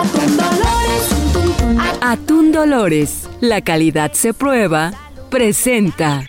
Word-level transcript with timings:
Atún 0.00 0.36
Dolores. 0.38 1.98
Atún 2.00 2.52
Dolores, 2.52 3.28
la 3.42 3.60
calidad 3.60 4.12
se 4.12 4.32
prueba, 4.32 4.92
presenta. 5.28 6.24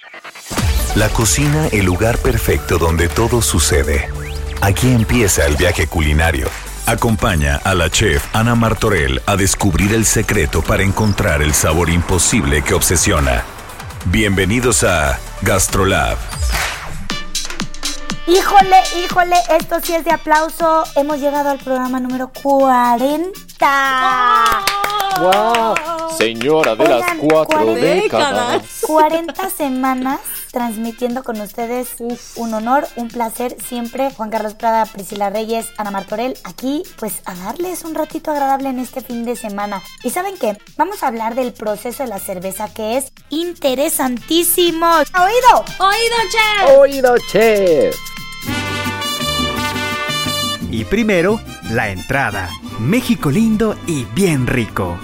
La 0.95 1.07
cocina, 1.07 1.67
el 1.71 1.85
lugar 1.85 2.17
perfecto 2.17 2.77
donde 2.77 3.07
todo 3.07 3.41
sucede. 3.41 4.09
Aquí 4.59 4.91
empieza 4.91 5.45
el 5.45 5.55
viaje 5.55 5.87
culinario. 5.87 6.49
Acompaña 6.85 7.61
a 7.63 7.73
la 7.73 7.89
chef 7.89 8.25
Ana 8.35 8.55
Martorell 8.55 9.21
a 9.25 9.37
descubrir 9.37 9.93
el 9.93 10.03
secreto 10.03 10.61
para 10.61 10.83
encontrar 10.83 11.41
el 11.41 11.53
sabor 11.53 11.89
imposible 11.89 12.63
que 12.63 12.73
obsesiona. 12.73 13.45
Bienvenidos 14.07 14.83
a 14.83 15.17
Gastrolab. 15.43 16.17
Híjole, 18.27 18.77
híjole, 19.01 19.35
esto 19.57 19.77
sí 19.81 19.95
es 19.95 20.03
de 20.03 20.11
aplauso. 20.11 20.83
Hemos 20.97 21.19
llegado 21.19 21.49
al 21.49 21.59
programa 21.59 22.01
número 22.01 22.33
40. 22.33 23.50
¡Wow! 25.19 25.75
Señora 26.17 26.75
de 26.75 26.87
las 26.87 27.05
cuatro 27.19 27.59
40 27.59 27.79
décadas. 27.79 28.63
40 28.81 29.49
semanas 29.49 30.19
transmitiendo 30.51 31.23
con 31.23 31.39
ustedes. 31.39 31.89
Un 32.35 32.53
honor, 32.53 32.87
un 32.95 33.07
placer 33.07 33.55
siempre. 33.67 34.11
Juan 34.11 34.31
Carlos 34.31 34.55
Prada, 34.55 34.85
Priscila 34.85 35.29
Reyes, 35.29 35.67
Ana 35.77 35.91
Martorell, 35.91 36.37
aquí 36.43 36.83
pues 36.97 37.21
a 37.25 37.35
darles 37.35 37.83
un 37.83 37.93
ratito 37.95 38.31
agradable 38.31 38.69
en 38.69 38.79
este 38.79 39.01
fin 39.01 39.25
de 39.25 39.35
semana. 39.35 39.81
¿Y 40.03 40.09
saben 40.09 40.37
qué? 40.39 40.57
Vamos 40.77 41.03
a 41.03 41.07
hablar 41.07 41.35
del 41.35 41.53
proceso 41.53 42.03
de 42.03 42.09
la 42.09 42.19
cerveza 42.19 42.67
que 42.73 42.97
es 42.97 43.11
interesantísimo. 43.29 44.87
¿Oído? 44.87 45.65
¡Oído, 45.79 46.15
chef! 46.31 46.79
Oído, 46.79 47.15
chef. 47.31 47.95
Y 50.71 50.85
primero, 50.85 51.39
la 51.71 51.89
entrada. 51.89 52.49
México 52.79 53.29
lindo 53.29 53.75
y 53.87 54.05
bien 54.15 54.47
rico. 54.47 54.97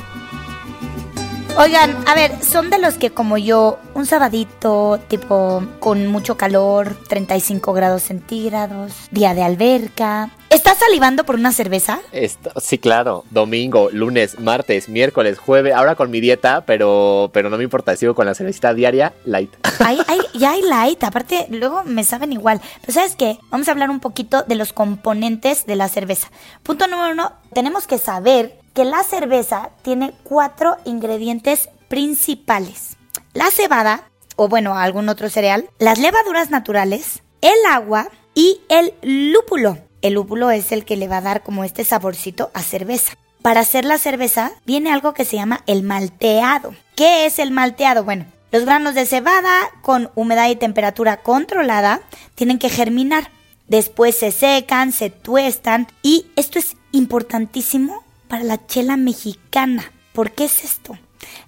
Oigan, 1.57 1.97
a 2.07 2.13
ver, 2.13 2.31
son 2.43 2.69
de 2.69 2.77
los 2.77 2.95
que 2.99 3.09
como 3.09 3.37
yo, 3.39 3.79
un 3.95 4.05
sabadito, 4.05 4.99
tipo 5.07 5.63
con 5.79 6.05
mucho 6.05 6.37
calor, 6.37 6.95
35 7.09 7.73
grados 7.73 8.03
centígrados, 8.03 8.93
día 9.09 9.33
de 9.33 9.41
alberca. 9.41 10.29
¿Estás 10.51 10.77
salivando 10.77 11.23
por 11.23 11.33
una 11.35 11.51
cerveza? 11.51 11.99
Esto- 12.11 12.51
sí, 12.61 12.77
claro. 12.77 13.25
Domingo, 13.31 13.89
lunes, 13.91 14.39
martes, 14.39 14.87
miércoles, 14.87 15.39
jueves. 15.39 15.73
Ahora 15.73 15.95
con 15.95 16.11
mi 16.11 16.21
dieta, 16.21 16.61
pero, 16.65 17.31
pero 17.33 17.49
no 17.49 17.57
me 17.57 17.63
importa. 17.63 17.95
Sigo 17.97 18.13
con 18.13 18.27
la 18.27 18.35
cervecita 18.35 18.75
diaria 18.75 19.13
light. 19.25 19.51
Hay, 19.79 19.97
hay, 20.07 20.19
ya 20.35 20.51
hay 20.51 20.61
light, 20.61 21.03
aparte 21.03 21.47
luego 21.49 21.83
me 21.85 22.03
saben 22.03 22.33
igual. 22.33 22.61
Pero 22.81 22.93
¿sabes 22.93 23.15
qué? 23.15 23.39
Vamos 23.49 23.67
a 23.67 23.71
hablar 23.71 23.89
un 23.89 23.99
poquito 23.99 24.43
de 24.43 24.55
los 24.55 24.73
componentes 24.73 25.65
de 25.65 25.75
la 25.75 25.89
cerveza. 25.89 26.29
Punto 26.61 26.85
número 26.87 27.13
uno, 27.13 27.31
tenemos 27.53 27.87
que 27.87 27.97
saber 27.97 28.55
que 28.77 28.85
la 28.85 29.01
cerveza 29.01 29.71
tiene 29.81 30.13
cuatro 30.23 30.77
ingredientes 30.85 31.67
principales. 31.87 32.95
La 33.33 33.49
cebada, 33.49 34.11
o 34.35 34.49
bueno, 34.49 34.77
algún 34.77 35.09
otro 35.09 35.31
cereal, 35.31 35.67
las 35.79 35.97
levaduras 35.97 36.51
naturales, 36.51 37.23
el 37.41 37.57
agua 37.67 38.07
y 38.35 38.61
el 38.69 38.93
lúpulo. 39.01 39.79
El 40.03 40.13
lúpulo 40.13 40.51
es 40.51 40.71
el 40.71 40.85
que 40.85 40.95
le 40.95 41.07
va 41.07 41.17
a 41.17 41.21
dar 41.21 41.41
como 41.41 41.63
este 41.63 41.85
saborcito 41.85 42.51
a 42.53 42.61
cerveza. 42.61 43.17
Para 43.41 43.61
hacer 43.61 43.83
la 43.83 43.97
cerveza 43.97 44.51
viene 44.63 44.93
algo 44.93 45.15
que 45.15 45.25
se 45.25 45.37
llama 45.37 45.63
el 45.65 45.81
malteado. 45.81 46.75
¿Qué 46.95 47.25
es 47.25 47.39
el 47.39 47.49
malteado? 47.49 48.03
Bueno, 48.03 48.27
los 48.51 48.63
granos 48.63 48.93
de 48.93 49.07
cebada 49.07 49.71
con 49.81 50.11
humedad 50.13 50.51
y 50.51 50.55
temperatura 50.55 51.17
controlada 51.23 52.01
tienen 52.35 52.59
que 52.59 52.69
germinar. 52.69 53.31
Después 53.67 54.15
se 54.15 54.31
secan, 54.31 54.91
se 54.91 55.09
tuestan 55.09 55.87
y 56.03 56.27
esto 56.35 56.59
es 56.59 56.77
importantísimo 56.91 58.05
para 58.27 58.43
la 58.43 58.65
chela 58.65 58.97
mexicana. 58.97 59.91
¿Por 60.13 60.31
qué 60.31 60.45
es 60.45 60.63
esto? 60.63 60.97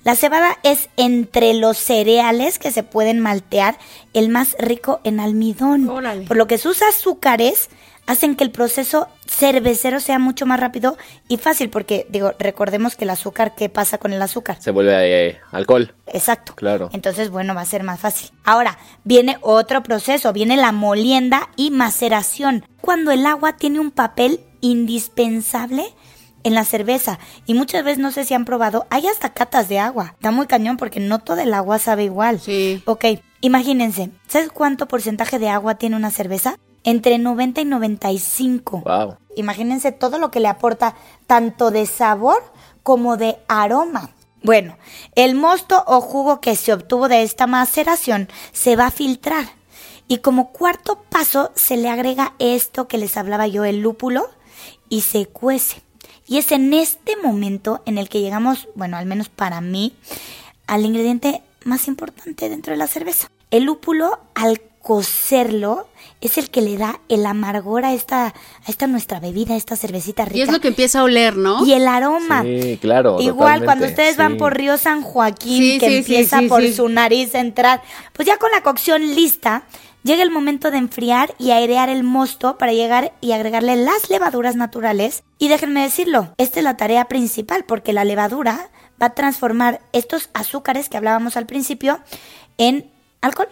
La 0.04 0.16
cebada 0.16 0.58
es 0.64 0.90
entre 0.98 1.54
los 1.54 1.78
cereales 1.78 2.60
que 2.60 2.72
se 2.72 2.84
pueden 2.84 3.20
maltear 3.20 3.78
el 4.14 4.30
más 4.30 4.56
rico 4.60 5.00
en 5.04 5.20
almidón. 5.20 5.90
Órale. 5.90 6.26
Por 6.26 6.38
lo 6.38 6.48
que 6.48 6.58
sus 6.58 6.82
azúcares 6.82 7.70
hacen 8.10 8.36
que 8.36 8.44
el 8.44 8.50
proceso 8.50 9.08
cervecero 9.28 10.00
sea 10.00 10.18
mucho 10.18 10.48
más 10.48 10.60
rápido 10.60 10.98
y 11.28 11.38
fácil, 11.38 11.70
porque 11.70 12.08
digo, 12.10 12.34
recordemos 12.40 12.96
que 12.96 13.04
el 13.04 13.12
azúcar, 13.12 13.54
¿qué 13.56 13.70
pasa 13.70 14.00
con 14.00 14.14
el 14.14 14.22
azúcar? 14.22 14.58
Se 14.60 14.72
vuelve 14.72 15.28
eh, 15.28 15.38
alcohol. 15.52 15.94
Exacto. 16.08 16.56
Claro. 16.56 16.90
Entonces, 16.92 17.30
bueno, 17.30 17.54
va 17.54 17.62
a 17.62 17.66
ser 17.66 17.84
más 17.84 18.00
fácil. 18.00 18.32
Ahora, 18.44 18.80
viene 19.04 19.38
otro 19.42 19.84
proceso, 19.84 20.34
viene 20.34 20.58
la 20.58 20.72
molienda 20.72 21.50
y 21.56 21.70
maceración, 21.70 22.66
cuando 22.82 23.12
el 23.12 23.28
agua 23.28 23.58
tiene 23.58 23.80
un 23.80 23.92
papel 23.92 24.40
indispensable 24.62 25.94
en 26.50 26.56
la 26.56 26.66
cerveza. 26.66 27.20
Y 27.46 27.54
muchas 27.54 27.84
veces, 27.84 28.00
no 28.00 28.12
sé 28.12 28.26
si 28.26 28.34
han 28.34 28.44
probado, 28.44 28.86
hay 28.90 29.08
hasta 29.08 29.34
catas 29.34 29.70
de 29.70 29.80
agua. 29.80 30.14
Está 30.16 30.32
muy 30.32 30.48
cañón 30.48 30.78
porque 30.78 31.00
no 31.00 31.20
todo 31.20 31.40
el 31.40 31.54
agua 31.54 31.80
sabe 31.80 32.04
igual. 32.04 32.42
Sí. 32.42 32.84
Ok, 32.86 33.06
imagínense, 33.42 34.12
¿sabes 34.28 34.50
cuánto 34.50 34.88
porcentaje 34.88 35.40
de 35.40 35.50
agua 35.50 35.76
tiene 35.76 35.96
una 35.96 36.12
cerveza? 36.12 36.58
Entre 36.84 37.18
90 37.18 37.62
y 37.62 37.66
95. 37.66 38.84
Wow. 38.86 39.18
Imagínense 39.36 39.92
todo 39.92 40.18
lo 40.18 40.32
que 40.32 40.40
le 40.40 40.48
aporta 40.48 40.96
tanto 41.28 41.72
de 41.72 41.86
sabor 41.86 42.44
como 42.84 43.16
de 43.16 43.38
aroma. 43.48 44.12
Bueno, 44.42 44.78
el 45.16 45.36
mosto 45.36 45.84
o 45.86 46.02
jugo 46.02 46.40
que 46.40 46.56
se 46.56 46.74
obtuvo 46.74 47.10
de 47.10 47.24
esta 47.24 47.46
maceración 47.46 48.30
se 48.54 48.76
va 48.76 48.88
a 48.88 48.92
filtrar. 48.92 49.46
Y 50.08 50.20
como 50.20 50.52
cuarto 50.52 51.04
paso 51.10 51.52
se 51.56 51.78
le 51.78 51.90
agrega 51.90 52.34
esto 52.40 52.88
que 52.88 52.98
les 52.98 53.18
hablaba 53.18 53.48
yo, 53.48 53.66
el 53.66 53.82
lúpulo, 53.82 54.28
y 54.88 55.02
se 55.02 55.28
cuece. 55.28 55.84
Y 56.30 56.38
es 56.38 56.52
en 56.52 56.72
este 56.74 57.18
momento 57.18 57.82
en 57.88 57.98
el 57.98 58.08
que 58.08 58.22
llegamos, 58.22 58.70
bueno, 58.76 58.98
al 58.98 59.08
menos 59.08 59.30
para 59.30 59.62
mí, 59.62 59.94
al 60.68 60.86
ingrediente 60.86 61.42
más 61.66 61.88
importante 61.88 62.50
dentro 62.50 62.72
de 62.72 62.78
la 62.78 62.86
cerveza. 62.86 63.32
El 63.50 63.64
lúpulo, 63.64 64.20
al 64.36 64.62
cocerlo, 64.84 65.88
es 66.22 66.38
el 66.38 66.52
que 66.52 66.62
le 66.62 66.78
da 66.78 67.00
el 67.10 67.26
amargor 67.26 67.84
a 67.84 67.94
esta, 67.94 68.28
a 68.28 68.34
esta 68.68 68.86
nuestra 68.86 69.20
bebida, 69.20 69.56
a 69.56 69.58
esta 69.58 69.76
cervecita 69.76 70.24
rica. 70.26 70.38
Y 70.38 70.42
es 70.42 70.52
lo 70.52 70.60
que 70.60 70.68
empieza 70.68 71.00
a 71.00 71.04
oler, 71.04 71.36
¿no? 71.36 71.66
Y 71.66 71.74
el 71.74 71.88
aroma. 71.88 72.44
Sí, 72.44 72.78
claro. 72.80 73.20
Igual 73.20 73.66
cuando 73.66 73.88
ustedes 73.88 74.16
van 74.16 74.38
por 74.38 74.56
Río 74.56 74.78
San 74.78 75.02
Joaquín, 75.02 75.64
Sí, 75.64 75.80
que 75.80 75.88
sí, 75.88 75.96
empieza 75.96 76.40
sí, 76.40 76.48
por 76.48 76.62
sí. 76.62 76.74
su 76.74 76.88
nariz 76.90 77.34
a 77.34 77.40
entrar, 77.40 77.82
pues 78.14 78.28
ya 78.28 78.38
con 78.38 78.52
la 78.52 78.62
cocción 78.62 79.16
lista, 79.16 79.64
llega 80.10 80.24
el 80.24 80.32
momento 80.32 80.72
de 80.72 80.80
enfriar 80.80 81.36
y 81.38 81.52
airear 81.52 81.88
el 81.88 82.04
mosto 82.04 82.58
para 82.58 82.74
llegar 82.74 83.14
y 83.22 83.34
agregarle 83.34 83.76
las 83.76 84.10
levaduras 84.10 84.56
naturales. 84.56 85.24
Y 85.38 85.50
déjenme 85.50 85.84
decirlo, 85.84 86.34
esta 86.40 86.60
es 86.60 86.64
la 86.64 86.78
tarea 86.78 87.06
principal 87.06 87.64
porque 87.64 87.94
la 87.94 88.04
levadura 88.04 88.72
va 89.00 89.08
a 89.08 89.14
transformar 89.14 89.82
estos 89.94 90.32
azúcares 90.34 90.90
que 90.90 90.98
hablábamos 90.98 91.38
al 91.38 91.46
principio 91.46 92.00
en 92.58 92.90
alcohol. 93.22 93.50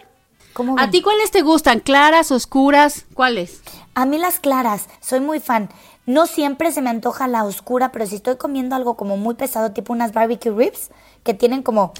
¿Cómo 0.52 0.74
¿A 0.80 0.90
ti 0.90 1.00
cuáles 1.00 1.30
te 1.30 1.42
gustan? 1.42 1.78
¿Claras, 1.78 2.32
oscuras? 2.32 3.06
¿Cuáles? 3.14 3.62
A 3.94 4.04
mí 4.04 4.18
las 4.18 4.40
claras, 4.40 4.88
soy 5.00 5.20
muy 5.20 5.38
fan. 5.38 5.68
No 6.08 6.26
siempre 6.26 6.72
se 6.72 6.80
me 6.80 6.88
antoja 6.88 7.28
la 7.28 7.44
oscura, 7.44 7.92
pero 7.92 8.06
si 8.06 8.16
estoy 8.16 8.36
comiendo 8.36 8.74
algo 8.74 8.96
como 8.96 9.18
muy 9.18 9.34
pesado, 9.34 9.72
tipo 9.72 9.92
unas 9.92 10.14
barbecue 10.14 10.50
ribs, 10.50 10.90
que 11.22 11.34
tienen 11.34 11.62
como 11.62 11.92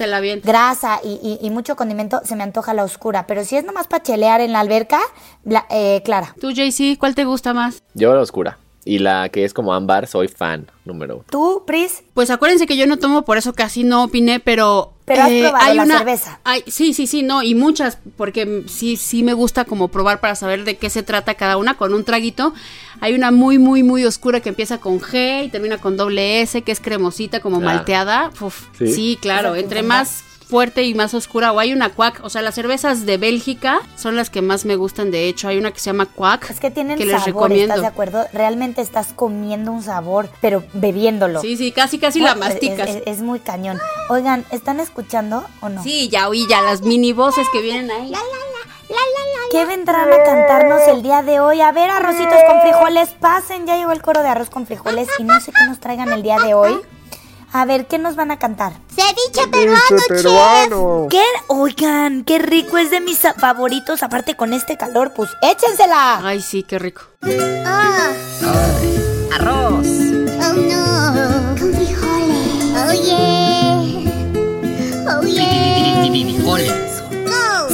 la 0.43 0.51
grasa 0.51 0.99
y, 1.03 1.19
y- 1.21 1.45
y 1.45 1.51
mucho 1.51 1.75
condimento, 1.75 2.19
se 2.25 2.35
me 2.35 2.41
antoja 2.41 2.73
la 2.73 2.83
oscura. 2.83 3.27
Pero 3.27 3.45
si 3.45 3.55
es 3.55 3.63
nomás 3.63 3.85
para 3.85 4.01
chelear 4.01 4.41
en 4.41 4.51
la 4.51 4.61
alberca, 4.61 4.99
la- 5.43 5.67
eh, 5.69 6.01
clara. 6.03 6.33
¿Tú, 6.41 6.49
JC, 6.51 6.97
cuál 6.97 7.13
te 7.13 7.23
gusta 7.25 7.53
más? 7.53 7.83
Yo 7.93 8.15
la 8.15 8.21
oscura. 8.21 8.57
Y 8.89 8.97
la 8.99 9.29
que 9.29 9.45
es 9.45 9.53
como 9.53 9.73
ámbar, 9.73 10.07
soy 10.07 10.27
fan 10.29 10.65
número 10.83 11.15
uno. 11.17 11.25
¿Tú, 11.29 11.63
Pris? 11.67 12.01
Pues 12.15 12.31
acuérdense 12.31 12.65
que 12.65 12.75
yo 12.75 12.87
no 12.87 12.97
tomo, 12.97 13.23
por 13.23 13.37
eso 13.37 13.53
casi 13.53 13.83
no 13.83 14.03
opiné, 14.05 14.39
pero... 14.39 14.93
eh, 15.01 15.03
Pero 15.05 15.21
has 15.23 15.29
probado 15.31 15.73
la 15.75 15.85
cerveza. 15.85 16.39
hay- 16.43 16.63
sí, 16.65 16.93
sí, 16.95 17.05
sí, 17.05 17.21
no, 17.21 17.43
y 17.43 17.53
muchas, 17.53 17.99
porque 18.17 18.63
sí, 18.67 18.95
sí 18.97 19.21
me 19.21 19.33
gusta 19.33 19.65
como 19.65 19.89
probar 19.89 20.19
para 20.19 20.33
saber 20.33 20.63
de 20.63 20.77
qué 20.77 20.89
se 20.89 21.03
trata 21.03 21.35
cada 21.35 21.57
una 21.57 21.75
con 21.77 21.93
un 21.93 22.03
traguito. 22.03 22.53
Hay 23.01 23.13
una 23.13 23.29
muy, 23.29 23.59
muy, 23.59 23.83
muy 23.83 24.05
oscura 24.05 24.39
que 24.39 24.49
empieza 24.49 24.79
con 24.79 24.99
G 24.99 25.45
y 25.45 25.49
termina 25.49 25.77
con 25.77 25.95
doble 25.95 26.41
S, 26.41 26.63
que 26.63 26.71
es 26.71 26.79
cremosita, 26.79 27.41
como 27.41 27.57
Ah. 27.57 27.59
malteada. 27.59 28.31
Uf, 28.41 28.65
¿Sí? 28.77 28.91
sí, 28.91 29.17
claro, 29.21 29.55
entre 29.55 29.83
más 29.83 30.23
fuerte 30.49 30.83
y 30.83 30.95
más 30.95 31.13
oscura, 31.13 31.51
o 31.51 31.59
hay 31.59 31.71
una 31.73 31.89
cuac. 31.93 32.21
O 32.23 32.29
sea, 32.29 32.41
las 32.41 32.55
cervezas 32.55 33.05
de 33.05 33.17
Bélgica 33.17 33.79
son 33.95 34.15
las 34.15 34.29
que 34.31 34.41
más 34.41 34.65
me 34.65 34.75
gustan. 34.75 35.11
De 35.11 35.27
hecho, 35.27 35.47
hay 35.47 35.57
una 35.59 35.71
que 35.71 35.79
se 35.79 35.85
llama 35.91 36.07
cuac. 36.07 36.49
Es 36.49 36.59
que 36.59 36.71
tienen 36.71 36.97
que 36.97 37.05
les 37.05 37.13
sabor, 37.21 37.27
recomiendo. 37.27 37.73
¿estás 37.75 37.81
de 37.81 37.87
acuerdo? 37.87 38.25
Realmente 38.33 38.81
estás 38.81 39.13
comiendo 39.15 39.71
un 39.71 39.83
sabor, 39.83 40.29
pero 40.41 40.63
bebiéndolo. 40.73 41.41
Sí, 41.41 41.55
sí, 41.55 41.71
casi, 41.71 41.99
casi 41.99 42.19
la 42.19 42.31
es- 42.31 42.37
masticas. 42.37 42.89
Es, 42.89 43.03
es 43.05 43.21
muy 43.21 43.39
cañón. 43.39 43.79
Oigan, 44.09 44.43
¿están 44.51 44.79
escuchando 44.79 45.45
o 45.61 45.69
no? 45.69 45.83
Sí, 45.83 46.09
ya 46.09 46.27
oí 46.27 46.47
ya 46.49 46.61
las 46.61 46.81
mini 46.81 47.13
voces 47.13 47.47
que 47.53 47.61
vienen 47.61 47.91
ahí. 47.91 48.11
¿Qué 49.51 49.65
vendrán 49.65 50.11
a 50.11 50.23
cantarnos 50.23 50.81
el 50.87 51.01
día 51.03 51.21
de 51.21 51.39
hoy? 51.39 51.61
A 51.61 51.71
ver, 51.71 51.89
arrocitos 51.89 52.37
con 52.47 52.61
frijoles, 52.61 53.09
pasen. 53.09 53.65
Ya 53.67 53.77
llegó 53.77 53.91
el 53.91 54.01
coro 54.01 54.21
de 54.23 54.29
arroz 54.29 54.49
con 54.49 54.65
frijoles 54.67 55.07
y 55.19 55.23
no 55.23 55.39
sé 55.41 55.51
qué 55.51 55.65
nos 55.67 55.79
traigan 55.79 56.11
el 56.11 56.21
día 56.23 56.37
de 56.39 56.53
hoy. 56.53 56.79
A 57.51 57.65
ver, 57.65 57.87
¿qué 57.87 57.97
nos 57.97 58.15
van 58.15 58.29
a 58.29 58.37
cantar? 58.37 58.73
Ceviche 58.95 59.47
peruano, 59.47 59.81
chef. 59.87 60.05
¿Qué? 61.09 61.23
Oigan, 61.47 62.23
qué 62.23 62.37
rico, 62.37 62.77
es 62.77 62.91
de 62.91 63.01
mis 63.01 63.17
favoritos. 63.37 64.03
Aparte 64.03 64.35
con 64.35 64.53
este 64.53 64.77
calor, 64.77 65.13
pues 65.15 65.31
échensela. 65.41 66.19
Ay, 66.23 66.41
sí, 66.41 66.61
qué 66.63 66.77
rico. 66.77 67.01
Ah. 67.65 68.11
Arroz. 69.33 69.87
Oh 70.41 70.53
no. 70.53 71.55
Con 71.59 71.73
frijoles. 71.73 72.75
Oh 72.77 72.93
yeah. 72.93 73.81
Oh 75.17 75.23
yeah. 75.23 76.05
Frijoles. 76.05 77.01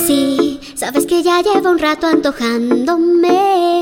Sí, 0.08 0.62
sabes 0.76 1.06
que 1.06 1.22
ya 1.22 1.42
llevo 1.42 1.72
un 1.72 1.80
rato 1.80 2.08
antojándome. 2.08 3.74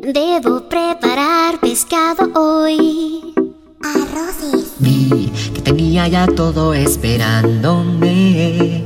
Debo 0.00 0.68
preparar 0.68 1.58
pescado 1.58 2.30
hoy. 2.34 3.34
Arroces. 3.82 4.74
Que 5.08 5.62
tenía 5.62 6.06
ya 6.08 6.26
todo 6.26 6.74
esperándome. 6.74 8.84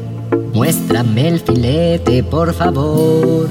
Muéstrame 0.52 1.28
el 1.28 1.40
filete, 1.40 2.22
por 2.22 2.54
favor. 2.54 3.48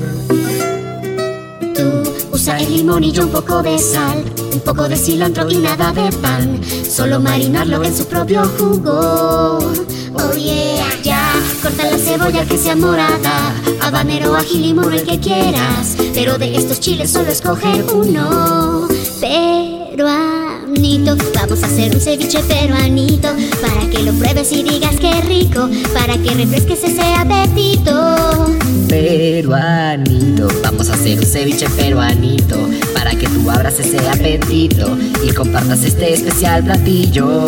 Tú 1.76 2.04
usa 2.32 2.60
el 2.60 2.78
limón 2.78 3.04
y 3.04 3.12
yo 3.12 3.24
un 3.24 3.30
poco 3.30 3.62
de 3.62 3.78
sal, 3.78 4.24
un 4.54 4.60
poco 4.62 4.88
de 4.88 4.96
cilantro 4.96 5.50
y 5.50 5.58
nada 5.58 5.92
de 5.92 6.12
pan. 6.18 6.62
Solo 6.90 7.20
marinarlo 7.20 7.84
en 7.84 7.96
su 7.96 8.06
propio 8.06 8.44
jugo. 8.58 9.60
Oh 10.14 10.34
yeah, 10.38 11.02
ya. 11.04 11.34
Corta 11.62 11.90
la 11.90 11.98
cebolla 11.98 12.46
que 12.46 12.58
sea 12.58 12.76
morada, 12.76 13.54
habanero, 13.82 14.36
ají, 14.36 14.60
limón, 14.60 14.94
el 14.94 15.04
que 15.04 15.20
quieras. 15.20 15.98
Pero 16.14 16.38
de 16.38 16.56
estos 16.56 16.80
chiles 16.80 17.12
solo 17.12 17.32
escoge 17.32 17.84
uno. 17.94 18.88
Vamos 20.92 21.64
a 21.64 21.68
hacer 21.68 21.96
un 21.96 22.02
ceviche 22.02 22.44
peruanito 22.44 23.30
para 23.62 23.90
que 23.90 24.00
lo 24.00 24.12
pruebes 24.14 24.52
y 24.52 24.62
digas 24.62 24.98
que 24.98 25.22
rico, 25.22 25.70
para 25.94 26.18
que 26.18 26.32
refresques 26.32 26.84
ese 26.84 27.02
apetito. 27.16 28.58
Peruanito, 28.90 30.50
vamos 30.62 30.90
a 30.90 30.96
hacer 30.96 31.18
un 31.18 31.26
ceviche 31.26 31.70
peruanito 31.70 32.58
para 32.94 33.12
que 33.12 33.26
tú 33.26 33.50
abras 33.50 33.80
ese 33.80 33.98
apetito 34.10 34.98
y 35.24 35.32
compartas 35.32 35.82
este 35.84 36.14
especial 36.14 36.66
platillo. 36.66 37.46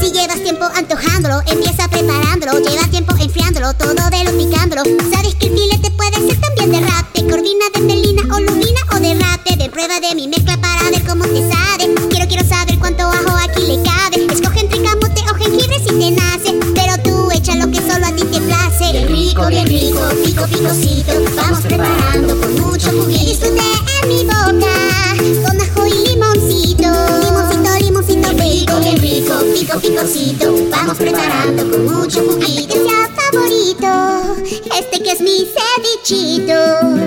Si 0.00 0.12
llevas 0.12 0.40
tiempo 0.44 0.64
antojándolo, 0.64 1.42
empieza 1.48 1.88
preparándolo. 1.88 2.60
Lleva 2.60 2.86
tiempo 2.90 3.12
enfriándolo, 3.20 3.74
todo 3.74 4.08
velo 4.10 4.30
picándolo. 4.38 4.82
Sabes 5.12 5.34
que 5.34 5.48
el 5.48 5.58
filete 5.58 5.90
puede 5.90 6.28
ser 6.28 6.40
también 6.40 6.70
de 6.70 6.80
rape, 6.80 7.26
corvina 7.28 7.64
de 7.74 7.80
pelina 7.80 8.22
o 8.32 8.40
lubina 8.40 8.80
o 8.94 9.00
de 9.00 9.14
rape. 9.14 9.56
De 9.56 9.68
prueba 9.68 9.98
de 9.98 10.14
mi 10.14 10.28
mezcla 10.28 10.56
para 10.60 10.90
ver 10.90 11.02
cómo 11.04 11.24
te 11.24 11.40
sabe. 11.40 11.91
Quiero, 12.32 12.48
saber 12.48 12.78
cuánto 12.78 13.02
ajo 13.02 13.36
aquí 13.36 13.60
le 13.60 13.82
cabe. 13.82 14.32
Escoge 14.32 14.60
entre 14.60 14.82
camote 14.82 15.20
o 15.30 15.34
jengibre 15.34 15.78
si 15.80 15.98
te 15.98 16.10
nace. 16.12 16.58
Pero 16.74 16.96
tú 17.04 17.30
echa 17.30 17.54
lo 17.56 17.70
que 17.70 17.76
solo 17.76 18.06
a 18.06 18.12
ti 18.16 18.24
te 18.24 18.40
place. 18.40 18.90
Bien 18.90 19.08
rico, 19.08 19.46
bien 19.48 19.66
rico, 19.66 20.00
pico, 20.24 20.46
picocito. 20.46 21.12
Vamos 21.36 21.60
preparando 21.60 22.40
con 22.40 22.58
mucho 22.58 22.90
juguito. 22.90 23.26
Disfrute 23.26 23.60
en 24.02 24.08
mi 24.08 24.24
boca, 24.24 25.14
con 25.44 25.60
ajo 25.60 25.86
y 25.86 26.08
limoncito. 26.08 26.88
Limoncito, 27.20 27.70
limoncito, 27.80 28.30
rico, 28.30 28.80
bien 28.80 28.96
rico, 28.96 29.34
pico, 29.52 29.78
picocito. 29.78 30.54
Vamos 30.70 30.96
preparando 30.96 31.70
con 31.70 31.84
mucho 31.84 32.20
juguito. 32.24 32.72
Que 32.72 32.80
sea 32.80 33.10
favorito, 33.14 34.36
este 34.74 35.02
que 35.02 35.12
es 35.12 35.20
mi 35.20 35.46
cevichito. 35.52 36.56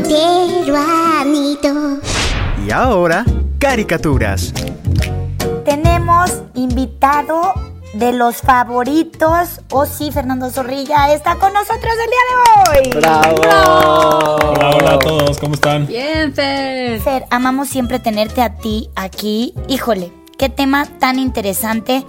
Peruanito. 0.08 2.00
Y 2.64 2.70
ahora, 2.70 3.26
caricaturas. 3.66 4.54
Tenemos 5.66 6.44
invitado 6.54 7.52
de 7.96 8.14
los 8.14 8.38
favoritos. 8.38 9.60
Oh, 9.72 9.88
sí, 9.88 10.12
Fernando 10.12 10.52
Zorrilla 10.52 11.12
está 11.12 11.38
con 11.38 11.52
nosotros 11.52 11.94
el 12.04 12.12
día 12.12 12.24
de 12.30 12.92
hoy. 12.94 13.02
¡Bravo! 13.02 14.36
Hola, 14.52 14.70
hola 14.70 14.94
a 14.94 15.00
todos, 15.00 15.40
¿cómo 15.40 15.56
están? 15.56 15.88
Bien, 15.88 16.32
Fer. 16.32 17.02
Fer, 17.02 17.26
amamos 17.32 17.68
siempre 17.68 17.98
tenerte 17.98 18.44
a 18.44 18.56
ti 18.56 18.92
aquí. 18.96 19.56
Híjole, 19.68 20.12
qué 20.38 20.50
tema 20.50 20.86
tan 21.00 21.18
interesante. 21.18 22.06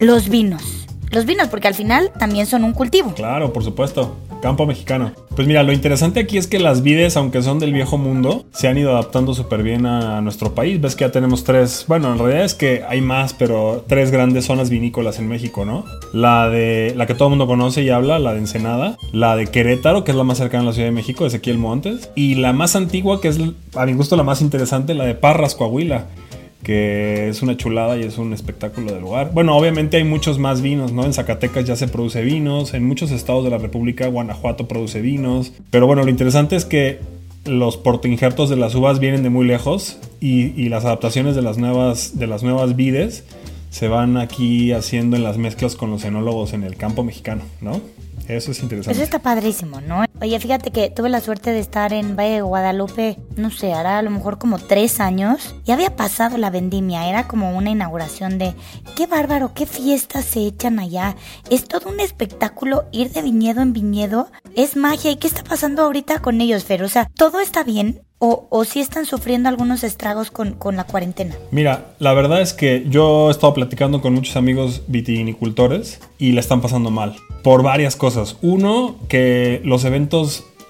Los 0.00 0.28
vinos. 0.28 0.88
Los 1.10 1.26
vinos, 1.26 1.46
porque 1.46 1.68
al 1.68 1.74
final 1.74 2.10
también 2.18 2.46
son 2.46 2.64
un 2.64 2.72
cultivo. 2.72 3.14
Claro, 3.14 3.52
por 3.52 3.62
supuesto. 3.62 4.16
Campo 4.42 4.66
mexicano. 4.66 5.12
Pues 5.36 5.46
mira, 5.46 5.62
lo 5.62 5.72
interesante 5.72 6.18
aquí 6.18 6.36
es 6.36 6.48
que 6.48 6.58
las 6.58 6.82
vides, 6.82 7.16
aunque 7.16 7.42
son 7.42 7.60
del 7.60 7.72
viejo 7.72 7.96
mundo, 7.96 8.44
se 8.52 8.66
han 8.66 8.76
ido 8.76 8.90
adaptando 8.90 9.34
súper 9.34 9.62
bien 9.62 9.86
a 9.86 10.20
nuestro 10.20 10.52
país. 10.52 10.80
Ves 10.80 10.96
que 10.96 11.04
ya 11.04 11.12
tenemos 11.12 11.44
tres, 11.44 11.84
bueno, 11.86 12.12
en 12.12 12.18
realidad 12.18 12.44
es 12.44 12.54
que 12.54 12.82
hay 12.86 13.00
más, 13.00 13.32
pero 13.34 13.84
tres 13.86 14.10
grandes 14.10 14.46
zonas 14.46 14.68
vinícolas 14.68 15.20
en 15.20 15.28
México, 15.28 15.64
¿no? 15.64 15.84
La 16.12 16.48
de 16.48 16.92
la 16.96 17.06
que 17.06 17.14
todo 17.14 17.28
el 17.28 17.30
mundo 17.30 17.46
conoce 17.46 17.82
y 17.82 17.90
habla, 17.90 18.18
la 18.18 18.32
de 18.32 18.40
Ensenada, 18.40 18.98
la 19.12 19.36
de 19.36 19.46
Querétaro, 19.46 20.02
que 20.02 20.10
es 20.10 20.16
la 20.16 20.24
más 20.24 20.38
cercana 20.38 20.64
a 20.64 20.66
la 20.66 20.72
Ciudad 20.72 20.88
de 20.88 20.92
México, 20.92 21.24
Ezequiel 21.24 21.58
Montes, 21.58 22.10
y 22.16 22.34
la 22.34 22.52
más 22.52 22.74
antigua, 22.74 23.20
que 23.20 23.28
es 23.28 23.38
a 23.76 23.86
mi 23.86 23.92
gusto 23.94 24.16
la 24.16 24.24
más 24.24 24.42
interesante, 24.42 24.92
la 24.94 25.04
de 25.04 25.14
Parras, 25.14 25.54
Coahuila 25.54 26.06
que 26.62 27.28
es 27.28 27.42
una 27.42 27.56
chulada 27.56 27.96
y 27.96 28.02
es 28.02 28.18
un 28.18 28.32
espectáculo 28.32 28.92
del 28.92 29.02
lugar. 29.02 29.32
Bueno, 29.32 29.56
obviamente 29.56 29.96
hay 29.96 30.04
muchos 30.04 30.38
más 30.38 30.62
vinos, 30.62 30.92
¿no? 30.92 31.04
En 31.04 31.12
Zacatecas 31.12 31.64
ya 31.64 31.76
se 31.76 31.88
produce 31.88 32.22
vinos, 32.22 32.74
en 32.74 32.84
muchos 32.84 33.10
estados 33.10 33.44
de 33.44 33.50
la 33.50 33.58
República, 33.58 34.06
Guanajuato 34.06 34.68
produce 34.68 35.00
vinos, 35.00 35.52
pero 35.70 35.86
bueno, 35.86 36.02
lo 36.04 36.10
interesante 36.10 36.56
es 36.56 36.64
que 36.64 37.00
los 37.44 37.76
portoinjertos 37.76 38.48
de 38.48 38.56
las 38.56 38.74
uvas 38.74 39.00
vienen 39.00 39.22
de 39.22 39.30
muy 39.30 39.46
lejos 39.46 39.98
y, 40.20 40.60
y 40.60 40.68
las 40.68 40.84
adaptaciones 40.84 41.34
de 41.34 41.42
las 41.42 41.58
nuevas, 41.58 42.18
de 42.18 42.26
las 42.28 42.42
nuevas 42.42 42.76
vides 42.76 43.24
se 43.70 43.88
van 43.88 44.18
aquí 44.18 44.72
haciendo 44.72 45.16
en 45.16 45.24
las 45.24 45.38
mezclas 45.38 45.76
con 45.76 45.90
los 45.90 46.04
enólogos 46.04 46.52
en 46.52 46.62
el 46.62 46.76
campo 46.76 47.02
mexicano, 47.02 47.42
¿no? 47.60 47.80
Eso 48.28 48.52
es 48.52 48.62
interesante. 48.62 48.92
Eso 48.92 49.02
está 49.02 49.18
padrísimo, 49.18 49.80
¿no? 49.80 50.04
Oye, 50.22 50.38
fíjate 50.38 50.70
que 50.70 50.88
tuve 50.88 51.08
la 51.08 51.20
suerte 51.20 51.50
de 51.50 51.58
estar 51.58 51.92
en 51.92 52.14
Valle 52.14 52.34
de 52.34 52.42
Guadalupe, 52.42 53.18
no 53.34 53.50
sé, 53.50 53.72
hará 53.72 53.98
a 53.98 54.02
lo 54.02 54.10
mejor 54.10 54.38
como 54.38 54.60
tres 54.60 55.00
años. 55.00 55.52
Y 55.66 55.72
había 55.72 55.96
pasado 55.96 56.38
la 56.38 56.48
vendimia, 56.48 57.08
era 57.08 57.26
como 57.26 57.58
una 57.58 57.70
inauguración 57.70 58.38
de 58.38 58.54
qué 58.94 59.08
bárbaro, 59.08 59.52
qué 59.52 59.66
fiestas 59.66 60.24
se 60.24 60.46
echan 60.46 60.78
allá. 60.78 61.16
Es 61.50 61.66
todo 61.66 61.90
un 61.90 61.98
espectáculo 61.98 62.84
ir 62.92 63.10
de 63.10 63.22
viñedo 63.22 63.62
en 63.62 63.72
viñedo. 63.72 64.28
Es 64.54 64.76
magia. 64.76 65.10
¿Y 65.10 65.16
qué 65.16 65.26
está 65.26 65.42
pasando 65.42 65.82
ahorita 65.82 66.20
con 66.20 66.40
ellos, 66.40 66.62
Fer? 66.62 66.84
O 66.84 66.88
sea, 66.88 67.10
¿todo 67.16 67.40
está 67.40 67.64
bien? 67.64 68.02
¿O, 68.24 68.46
o 68.50 68.64
sí 68.64 68.78
están 68.78 69.04
sufriendo 69.04 69.48
algunos 69.48 69.82
estragos 69.82 70.30
con, 70.30 70.52
con 70.52 70.76
la 70.76 70.84
cuarentena? 70.84 71.34
Mira, 71.50 71.96
la 71.98 72.12
verdad 72.12 72.40
es 72.40 72.52
que 72.52 72.86
yo 72.88 73.26
he 73.26 73.32
estado 73.32 73.54
platicando 73.54 74.00
con 74.00 74.14
muchos 74.14 74.36
amigos 74.36 74.82
vitinicultores 74.86 75.98
y 76.18 76.30
le 76.30 76.38
están 76.38 76.60
pasando 76.60 76.92
mal. 76.92 77.16
Por 77.42 77.64
varias 77.64 77.96
cosas. 77.96 78.36
Uno, 78.40 78.94
que 79.08 79.60
los 79.64 79.84
eventos 79.84 80.11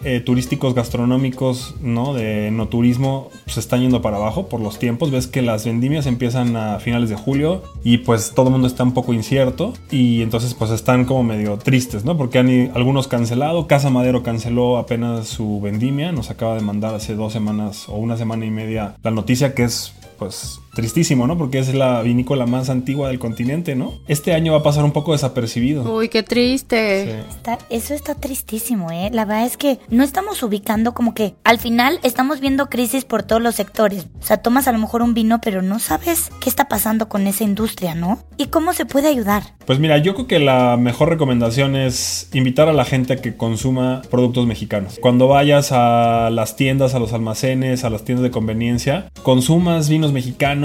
eh, 0.05 0.21
turísticos 0.21 0.75
gastronómicos, 0.75 1.75
¿no? 1.81 2.15
De 2.15 2.51
no 2.51 2.69
turismo 2.69 3.31
se 3.47 3.61
están 3.61 3.83
yendo 3.83 4.03
para 4.03 4.17
abajo 4.17 4.49
por 4.49 4.61
los 4.61 4.79
tiempos. 4.79 5.11
Ves 5.11 5.27
que 5.27 5.43
las 5.43 5.65
vendimias 5.65 6.07
empiezan 6.07 6.57
a 6.57 6.81
finales 6.81 7.09
de 7.09 7.17
julio 7.17 7.63
y 7.85 7.99
pues 7.99 8.33
todo 8.35 8.47
el 8.47 8.53
mundo 8.53 8.67
está 8.67 8.83
un 8.83 8.95
poco 8.95 9.13
incierto 9.13 9.73
y 9.91 10.23
entonces 10.23 10.55
pues 10.55 10.71
están 10.71 11.05
como 11.05 11.23
medio 11.23 11.57
tristes, 11.57 12.05
¿no? 12.05 12.17
Porque 12.17 12.39
han 12.39 12.73
algunos 12.75 13.09
cancelado. 13.09 13.67
Casa 13.67 13.91
Madero 13.91 14.23
canceló 14.23 14.77
apenas 14.77 15.29
su 15.29 15.61
vendimia. 15.61 16.13
Nos 16.13 16.31
acaba 16.31 16.55
de 16.55 16.63
mandar 16.63 16.95
hace 16.95 17.15
dos 17.15 17.33
semanas 17.33 17.89
o 17.89 17.95
una 17.95 18.17
semana 18.17 18.45
y 18.45 18.51
media 18.51 18.97
la 19.03 19.11
noticia 19.11 19.55
que 19.55 19.65
es 19.65 19.93
pues 20.19 20.61
tristísimo, 20.75 21.26
¿no? 21.26 21.37
Porque 21.37 21.59
es 21.59 21.75
la 21.75 22.02
vinícola 22.02 22.47
más 22.47 22.71
antigua 22.71 23.09
del 23.09 23.19
continente, 23.19 23.75
¿no? 23.75 23.95
Este 24.09 24.33
año 24.35 24.52
va 24.52 24.59
a 24.59 24.62
pasar 24.62 24.85
un 24.85 24.93
poco 24.93 25.12
desapercibido. 25.12 25.83
Uy, 25.95 26.09
qué 26.09 26.23
triste. 26.23 27.21
Está- 27.21 27.59
eso 27.71 27.95
está 27.95 28.14
tristísimo, 28.14 28.91
¿eh? 28.91 29.11
La 29.12 29.25
verdad 29.25 29.45
es 29.47 29.57
que 29.57 29.79
no 29.91 30.02
estamos 30.02 30.43
ubicando 30.43 30.95
como 30.95 31.14
que 31.14 31.35
al 31.45 31.59
final 31.59 31.99
estamos 32.02 32.41
viendo 32.41 32.69
crisis 32.71 33.05
por 33.05 33.23
todos 33.23 33.43
los 33.43 33.55
sectores. 33.55 34.07
O 34.21 34.25
sea, 34.25 34.38
tomas 34.38 34.69
a 34.69 34.73
lo 34.73 34.79
mejor 34.79 35.02
un 35.02 35.14
vino, 35.14 35.41
pero 35.43 35.62
no 35.62 35.79
sabes 35.79 36.31
qué 36.41 36.49
está 36.49 36.69
pasando 36.69 37.09
con 37.09 37.26
esa 37.26 37.45
industria, 37.45 37.95
¿no? 37.95 38.19
Y 38.38 38.47
cómo 38.47 38.73
se 38.73 38.87
puede 38.87 39.09
ayudar. 39.09 39.43
Pues 39.67 39.79
mira, 39.79 39.99
yo 39.99 40.14
creo 40.14 40.26
que 40.26 40.38
la 40.38 40.76
mejor 40.76 41.09
recomendación 41.11 41.76
es 41.76 42.29
invitar 42.33 42.69
a 42.69 42.73
la 42.73 42.85
gente 42.85 43.12
a 43.12 43.17
que 43.17 43.37
consuma 43.37 44.02
productos 44.11 44.47
mexicanos. 44.47 44.99
Cuando 45.00 45.29
vayas 45.29 45.71
a 45.73 46.31
las 46.31 46.57
tiendas, 46.57 46.95
a 46.95 46.99
los 46.99 47.12
almacenes, 47.12 47.85
a 47.85 47.91
las 47.91 48.05
tiendas 48.05 48.23
de 48.25 48.31
conveniencia, 48.31 49.09
consumas 49.23 49.88
vinos 49.88 50.12
mexicanos 50.12 50.62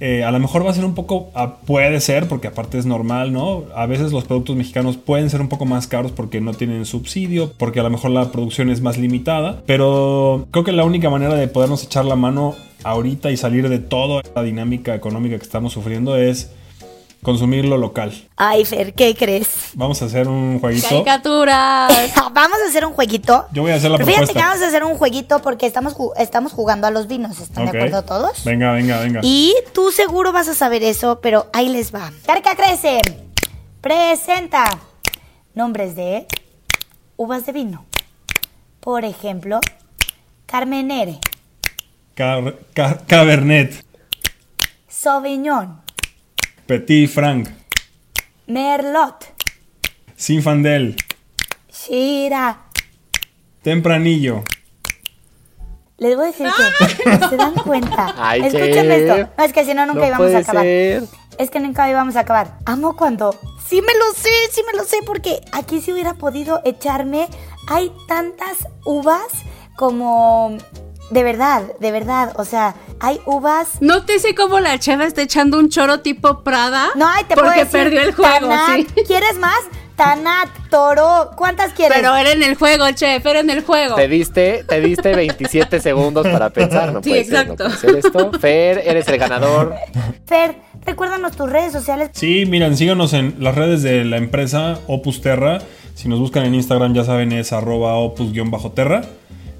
eh, 0.00 0.24
a 0.24 0.30
lo 0.30 0.38
mejor 0.38 0.64
va 0.64 0.70
a 0.70 0.74
ser 0.74 0.86
un 0.86 0.94
poco, 0.94 1.30
ah, 1.34 1.56
puede 1.66 2.00
ser, 2.00 2.26
porque 2.26 2.48
aparte 2.48 2.78
es 2.78 2.86
normal, 2.86 3.32
¿no? 3.32 3.64
A 3.74 3.84
veces 3.84 4.12
los 4.12 4.24
productos 4.24 4.56
mexicanos 4.56 4.96
pueden 4.96 5.28
ser 5.28 5.42
un 5.42 5.48
poco 5.48 5.66
más 5.66 5.86
caros 5.86 6.10
porque 6.12 6.40
no 6.40 6.54
tienen 6.54 6.86
subsidio, 6.86 7.52
porque 7.58 7.80
a 7.80 7.82
lo 7.82 7.90
mejor 7.90 8.10
la 8.10 8.32
producción 8.32 8.70
es 8.70 8.80
más 8.80 8.96
limitada, 8.96 9.62
pero 9.66 10.46
creo 10.50 10.64
que 10.64 10.72
la 10.72 10.84
única 10.84 11.10
manera 11.10 11.34
de 11.34 11.48
podernos 11.48 11.84
echar 11.84 12.06
la 12.06 12.16
mano 12.16 12.54
ahorita 12.82 13.30
y 13.30 13.36
salir 13.36 13.68
de 13.68 13.78
toda 13.78 14.22
la 14.34 14.42
dinámica 14.42 14.94
económica 14.94 15.36
que 15.36 15.44
estamos 15.44 15.74
sufriendo 15.74 16.16
es 16.16 16.50
consumir 17.22 17.64
lo 17.64 17.76
local. 17.76 18.28
Ay, 18.36 18.64
Fer, 18.64 18.94
¿qué 18.94 19.14
crees? 19.14 19.70
Vamos 19.74 20.00
a 20.02 20.06
hacer 20.06 20.26
un 20.28 20.58
jueguito. 20.60 20.88
Caricaturas. 20.88 21.92
Vamos 22.32 22.58
a 22.64 22.68
hacer 22.68 22.84
un 22.86 22.92
jueguito. 22.92 23.46
Yo 23.52 23.62
voy 23.62 23.72
a 23.72 23.74
hacer 23.74 23.90
la 23.90 23.96
Pero 23.98 24.06
fíjate 24.06 24.26
que 24.28 24.32
propuesta. 24.32 24.48
vamos 24.50 24.62
a 24.64 24.68
hacer 24.68 24.84
un 24.84 24.96
jueguito 24.96 25.42
porque 25.42 25.66
estamos, 25.66 25.94
ju- 25.96 26.12
estamos 26.16 26.52
jugando 26.52 26.86
a 26.86 26.90
los 26.90 27.06
vinos. 27.08 27.38
¿Están 27.40 27.64
de 27.64 27.70
acuerdo 27.70 28.02
todos? 28.04 28.44
Venga, 28.44 28.72
venga, 28.72 29.00
venga. 29.00 29.20
Y 29.22 29.54
tú 29.74 29.90
seguro 29.90 30.32
vas 30.32 30.48
a 30.48 30.54
saber 30.54 30.82
eso, 30.82 31.20
pero 31.20 31.48
ahí 31.52 31.68
les 31.68 31.94
va. 31.94 32.10
Carca 32.24 32.54
Crece 32.56 33.00
presenta 33.80 34.78
nombres 35.54 35.96
de 35.96 36.26
uvas 37.16 37.44
de 37.46 37.52
vino. 37.52 37.84
Por 38.80 39.04
ejemplo, 39.04 39.60
Carmenere, 40.46 41.18
Car- 42.14 42.56
car- 42.74 43.04
Cabernet, 43.06 43.84
Sauvignon, 44.88 45.79
Petit 46.70 47.08
Franc, 47.08 47.48
Merlot, 48.46 49.26
Sinfandel, 50.14 50.94
Shira. 51.68 52.60
Tempranillo. 53.60 54.44
Les 55.98 56.14
voy 56.14 56.26
a 56.26 56.30
decir 56.30 56.46
que 56.46 57.28
se 57.28 57.36
dan 57.36 57.54
cuenta. 57.54 58.14
Ay, 58.16 58.42
esto. 58.42 58.58
No, 59.36 59.44
es 59.44 59.52
que 59.52 59.64
si 59.64 59.74
no, 59.74 59.84
nunca 59.84 59.98
No 60.02 60.06
íbamos 60.06 60.32
a 60.32 60.38
acabar. 60.38 60.62
ser. 60.62 61.02
Es 61.38 61.50
que 61.50 61.58
nunca 61.58 61.90
íbamos 61.90 62.14
a 62.14 62.20
acabar. 62.20 62.56
Amo 62.66 62.94
cuando. 62.94 63.36
Sí 63.66 63.82
me 63.82 63.92
lo 63.94 64.12
sé, 64.14 64.30
sí 64.52 64.62
me 64.64 64.78
lo 64.78 64.84
sé, 64.84 64.98
porque 65.04 65.40
aquí 65.50 65.80
sí 65.80 65.92
hubiera 65.92 66.14
podido 66.14 66.60
echarme. 66.64 67.26
Hay 67.66 67.90
tantas 68.06 68.68
uvas 68.84 69.26
como. 69.74 70.56
De 71.10 71.22
verdad, 71.22 71.62
de 71.80 71.90
verdad. 71.90 72.32
O 72.36 72.44
sea, 72.44 72.74
hay 73.00 73.20
uvas. 73.26 73.80
No 73.80 74.04
te 74.04 74.18
sé 74.18 74.34
cómo 74.34 74.60
la 74.60 74.78
chava 74.78 75.04
está 75.04 75.22
echando 75.22 75.58
un 75.58 75.68
choro 75.68 76.00
tipo 76.00 76.42
Prada. 76.42 76.88
No, 76.96 77.06
ay, 77.08 77.24
te 77.24 77.34
porque 77.34 77.50
puedo 77.50 77.64
decir. 77.64 77.70
perdió 77.70 78.00
el 78.02 78.14
juego, 78.14 78.48
Tanat. 78.48 78.76
sí. 78.76 78.86
¿Quieres 79.06 79.38
más? 79.38 79.58
Tanat, 79.96 80.48
Toro. 80.70 81.32
¿Cuántas 81.36 81.72
quieres? 81.74 81.94
Pero 81.98 82.16
era 82.16 82.30
en 82.32 82.42
el 82.42 82.54
juego, 82.54 82.90
chef, 82.92 83.26
era 83.26 83.40
en 83.40 83.50
el 83.50 83.62
juego. 83.62 83.96
Te 83.96 84.08
diste, 84.08 84.64
te 84.66 84.80
diste 84.80 85.14
27 85.14 85.78
segundos 85.82 86.26
para 86.26 86.48
pensar, 86.50 86.92
no 86.92 87.02
Sí, 87.02 87.10
puede 87.10 87.24
ser, 87.24 87.46
no 87.48 87.52
exacto. 87.52 87.64
puede 87.64 87.76
ser 87.78 87.96
esto. 87.96 88.32
Fer, 88.40 88.82
eres 88.86 89.06
el 89.08 89.18
ganador. 89.18 89.74
Fer, 90.26 90.56
recuérdanos 90.86 91.32
tus 91.36 91.50
redes 91.50 91.72
sociales. 91.72 92.10
Sí, 92.14 92.46
miren, 92.46 92.76
síganos 92.78 93.12
en 93.12 93.34
las 93.40 93.54
redes 93.56 93.82
de 93.82 94.04
la 94.06 94.16
empresa 94.16 94.78
Opus 94.86 95.20
Terra. 95.20 95.58
Si 95.94 96.08
nos 96.08 96.18
buscan 96.18 96.46
en 96.46 96.54
Instagram, 96.54 96.94
ya 96.94 97.04
saben, 97.04 97.32
es 97.32 97.52
arroba 97.52 97.94
opus-terra. 97.96 99.02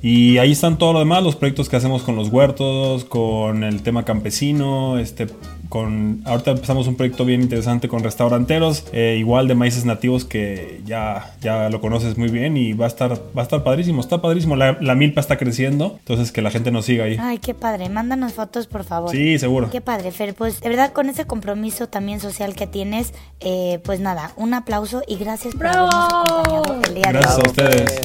Y 0.02 0.38
ahí 0.38 0.52
están 0.52 0.78
todo 0.78 0.94
lo 0.94 0.98
demás, 1.00 1.22
los 1.22 1.36
proyectos 1.36 1.68
que 1.68 1.76
hacemos 1.76 2.02
con 2.02 2.16
los 2.16 2.28
huertos, 2.28 3.04
con 3.04 3.64
el 3.64 3.82
tema 3.82 4.04
campesino, 4.04 4.98
este, 4.98 5.26
con 5.68 6.22
ahorita 6.24 6.52
empezamos 6.52 6.86
un 6.86 6.96
proyecto 6.96 7.24
bien 7.26 7.42
interesante 7.42 7.86
con 7.88 8.02
restauranteros, 8.02 8.84
eh, 8.92 9.16
igual 9.18 9.46
de 9.46 9.54
maíces 9.54 9.84
nativos 9.84 10.24
que 10.24 10.80
ya, 10.86 11.34
ya 11.42 11.68
lo 11.68 11.80
conoces 11.82 12.16
muy 12.16 12.28
bien 12.28 12.56
y 12.56 12.72
va 12.72 12.86
a 12.86 12.88
estar, 12.88 13.12
va 13.36 13.40
a 13.40 13.42
estar 13.42 13.62
padrísimo, 13.62 14.00
está 14.00 14.22
padrísimo. 14.22 14.56
La, 14.56 14.78
la 14.80 14.94
milpa 14.94 15.20
está 15.20 15.36
creciendo, 15.36 15.96
entonces 15.98 16.32
que 16.32 16.40
la 16.42 16.50
gente 16.50 16.70
nos 16.70 16.86
siga 16.86 17.04
ahí. 17.04 17.16
Ay, 17.20 17.38
qué 17.38 17.52
padre. 17.54 17.88
Mándanos 17.90 18.32
fotos, 18.32 18.66
por 18.66 18.84
favor. 18.84 19.10
Sí, 19.10 19.38
seguro. 19.38 19.70
Qué 19.70 19.80
padre, 19.82 20.12
Fer. 20.12 20.34
Pues 20.34 20.60
de 20.60 20.68
verdad, 20.70 20.92
con 20.92 21.08
ese 21.10 21.26
compromiso 21.26 21.88
también 21.88 22.20
social 22.20 22.54
que 22.54 22.66
tienes, 22.66 23.12
eh, 23.40 23.80
pues 23.84 24.00
nada, 24.00 24.32
un 24.36 24.54
aplauso 24.54 25.02
y 25.06 25.16
gracias 25.16 25.54
por 25.54 25.66
habernos 25.66 25.94
acompañado 25.94 26.80
el 26.88 26.94
día 26.94 27.12
Gracias 27.12 27.36
de 27.36 27.42
a 27.42 27.44
hoy. 27.44 27.48
ustedes. 27.50 28.00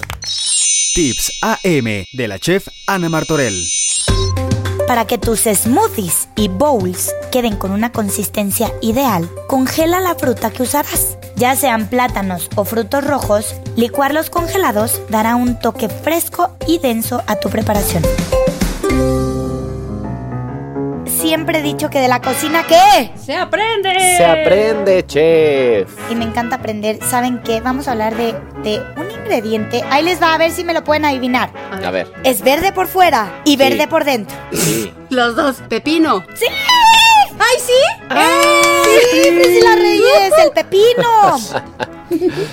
Tips 0.96 1.40
AM 1.42 2.06
de 2.14 2.28
la 2.30 2.40
chef 2.40 2.70
Ana 2.88 3.10
Martorell. 3.10 3.68
Para 4.88 5.06
que 5.06 5.18
tus 5.18 5.42
smoothies 5.42 6.30
y 6.38 6.48
bowls 6.48 7.14
queden 7.34 7.58
con 7.58 7.72
una 7.72 7.92
consistencia 7.92 8.72
ideal, 8.82 9.30
congela 9.50 10.00
la 10.00 10.16
fruta 10.16 10.52
que 10.52 10.64
usarás. 10.64 11.18
Ya 11.36 11.54
sean 11.58 11.90
plátanos 11.90 12.50
o 12.56 12.64
frutos 12.64 13.04
rojos, 13.04 13.56
licuarlos 13.75 14.30
congelados 14.30 15.02
dará 15.10 15.36
un 15.36 15.60
toque 15.60 15.90
fresco 15.90 16.56
y 16.66 16.78
denso 16.78 17.22
a 17.28 17.36
tu 17.42 17.50
preparación. 17.50 18.04
Siempre 21.36 21.60
he 21.60 21.63
dicho 21.63 21.89
que 21.89 22.00
de 22.00 22.08
la 22.08 22.22
cocina, 22.22 22.63
¿qué? 22.65 23.12
¡Se 23.22 23.36
aprende! 23.36 23.94
Se 24.15 24.24
aprende, 24.25 25.06
chef. 25.06 25.89
y 26.10 26.15
me 26.15 26.24
encanta 26.24 26.56
aprender. 26.56 26.98
¿Saben 27.04 27.42
qué? 27.44 27.60
Vamos 27.60 27.89
a 27.89 27.92
hablar 27.92 28.15
de, 28.15 28.32
de 28.63 28.82
un 28.96 29.12
ingrediente. 29.12 29.84
Ahí 29.92 30.01
les 30.01 30.22
va 30.22 30.34
a 30.34 30.38
ver 30.38 30.51
si 30.51 30.63
me 30.63 30.74
lo 30.74 30.86
pueden 30.86 31.04
adivinar. 31.04 31.51
A 31.86 31.92
ver. 31.92 32.10
Es 32.24 32.42
verde 32.42 32.72
por 32.72 32.88
fuera 32.88 33.42
y 33.44 33.58
verde 33.58 33.86
por 33.86 34.06
dentro. 34.06 34.34
Sí. 34.54 34.94
Los 35.10 35.36
dos, 35.36 35.58
pepino. 35.68 36.24
¡Sí! 36.36 36.46
¡Ay, 36.48 37.58
sí! 37.60 38.13
¡Sí, 39.12 39.32
Priscila 39.32 39.75
Reyes! 39.75 40.34
¡El 40.42 40.51
pepino! 40.51 41.38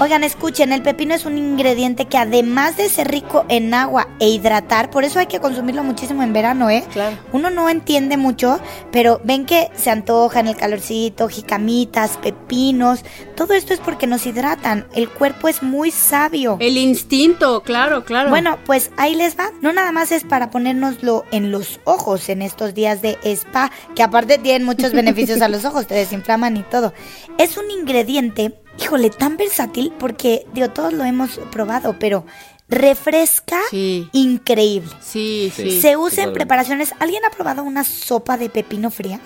Oigan, 0.00 0.24
escuchen, 0.24 0.72
el 0.72 0.82
pepino 0.82 1.14
es 1.14 1.24
un 1.24 1.38
ingrediente 1.38 2.06
que 2.06 2.18
además 2.18 2.76
de 2.76 2.88
ser 2.88 3.10
rico 3.10 3.44
en 3.48 3.74
agua 3.74 4.08
e 4.18 4.28
hidratar, 4.28 4.90
por 4.90 5.04
eso 5.04 5.18
hay 5.18 5.26
que 5.26 5.40
consumirlo 5.40 5.84
muchísimo 5.84 6.22
en 6.22 6.32
verano, 6.32 6.70
¿eh? 6.70 6.84
Claro. 6.92 7.18
Uno 7.32 7.50
no 7.50 7.68
entiende 7.68 8.16
mucho, 8.16 8.60
pero 8.90 9.20
ven 9.24 9.46
que 9.46 9.70
se 9.74 9.90
antoja 9.90 10.40
en 10.40 10.48
el 10.48 10.56
calorcito, 10.56 11.28
jicamitas, 11.28 12.18
pepinos, 12.18 13.04
todo 13.36 13.54
esto 13.54 13.74
es 13.74 13.80
porque 13.80 14.06
nos 14.06 14.26
hidratan. 14.26 14.86
El 14.94 15.08
cuerpo 15.08 15.48
es 15.48 15.62
muy 15.62 15.90
sabio. 15.90 16.56
El 16.60 16.76
instinto, 16.76 17.62
claro, 17.62 18.04
claro. 18.04 18.30
Bueno, 18.30 18.58
pues 18.64 18.90
ahí 18.96 19.14
les 19.14 19.38
va. 19.38 19.50
No 19.60 19.72
nada 19.72 19.92
más 19.92 20.12
es 20.12 20.24
para 20.24 20.50
ponérnoslo 20.50 21.24
en 21.30 21.50
los 21.50 21.80
ojos 21.84 22.28
en 22.28 22.42
estos 22.42 22.74
días 22.74 23.02
de 23.02 23.18
spa, 23.24 23.70
que 23.94 24.02
aparte 24.02 24.38
tienen 24.38 24.64
muchos 24.64 24.92
beneficios 25.02 25.42
a 25.42 25.48
los 25.48 25.64
ojos, 25.64 25.86
te 25.86 25.94
desinflaman 25.94 26.56
y 26.56 26.62
todo. 26.62 26.92
Es 27.38 27.56
un 27.56 27.70
ingrediente, 27.70 28.54
híjole, 28.80 29.10
tan 29.10 29.36
versátil 29.36 29.92
porque, 29.98 30.46
digo, 30.54 30.70
todos 30.70 30.92
lo 30.92 31.04
hemos 31.04 31.38
probado, 31.50 31.96
pero 31.98 32.24
refresca 32.68 33.58
Sí. 33.70 34.08
increíble. 34.12 34.90
Sí, 35.00 35.52
sí. 35.54 35.80
Se 35.80 35.96
usa 35.96 36.24
en 36.24 36.32
preparaciones. 36.32 36.94
¿Alguien 37.00 37.22
ha 37.24 37.30
probado 37.30 37.62
una 37.62 37.84
sopa 37.84 38.36
de 38.36 38.48
pepino 38.48 38.90
fría? 38.90 39.20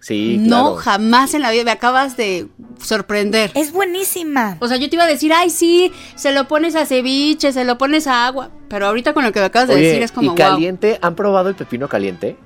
Sí, 0.00 0.36
No, 0.40 0.72
claro. 0.72 0.76
jamás 0.76 1.32
en 1.34 1.42
la 1.42 1.52
vida 1.52 1.62
me 1.62 1.70
acabas 1.70 2.16
de 2.16 2.48
sorprender. 2.82 3.52
Es 3.54 3.70
buenísima. 3.72 4.56
O 4.60 4.66
sea, 4.66 4.76
yo 4.76 4.90
te 4.90 4.96
iba 4.96 5.04
a 5.04 5.08
decir, 5.08 5.32
ay, 5.32 5.48
sí, 5.48 5.92
se 6.16 6.32
lo 6.32 6.48
pones 6.48 6.74
a 6.74 6.86
ceviche, 6.86 7.52
se 7.52 7.64
lo 7.64 7.78
pones 7.78 8.08
a 8.08 8.26
agua. 8.26 8.50
Pero 8.68 8.88
ahorita 8.88 9.14
con 9.14 9.22
lo 9.22 9.30
que 9.32 9.38
me 9.38 9.46
acabas 9.46 9.68
de 9.68 9.76
decir 9.76 10.02
es 10.02 10.10
como, 10.10 10.32
¿y 10.32 10.34
caliente? 10.34 10.98
¿Han 11.02 11.14
probado 11.14 11.50
el 11.50 11.54
pepino 11.54 11.88
caliente? 11.88 12.36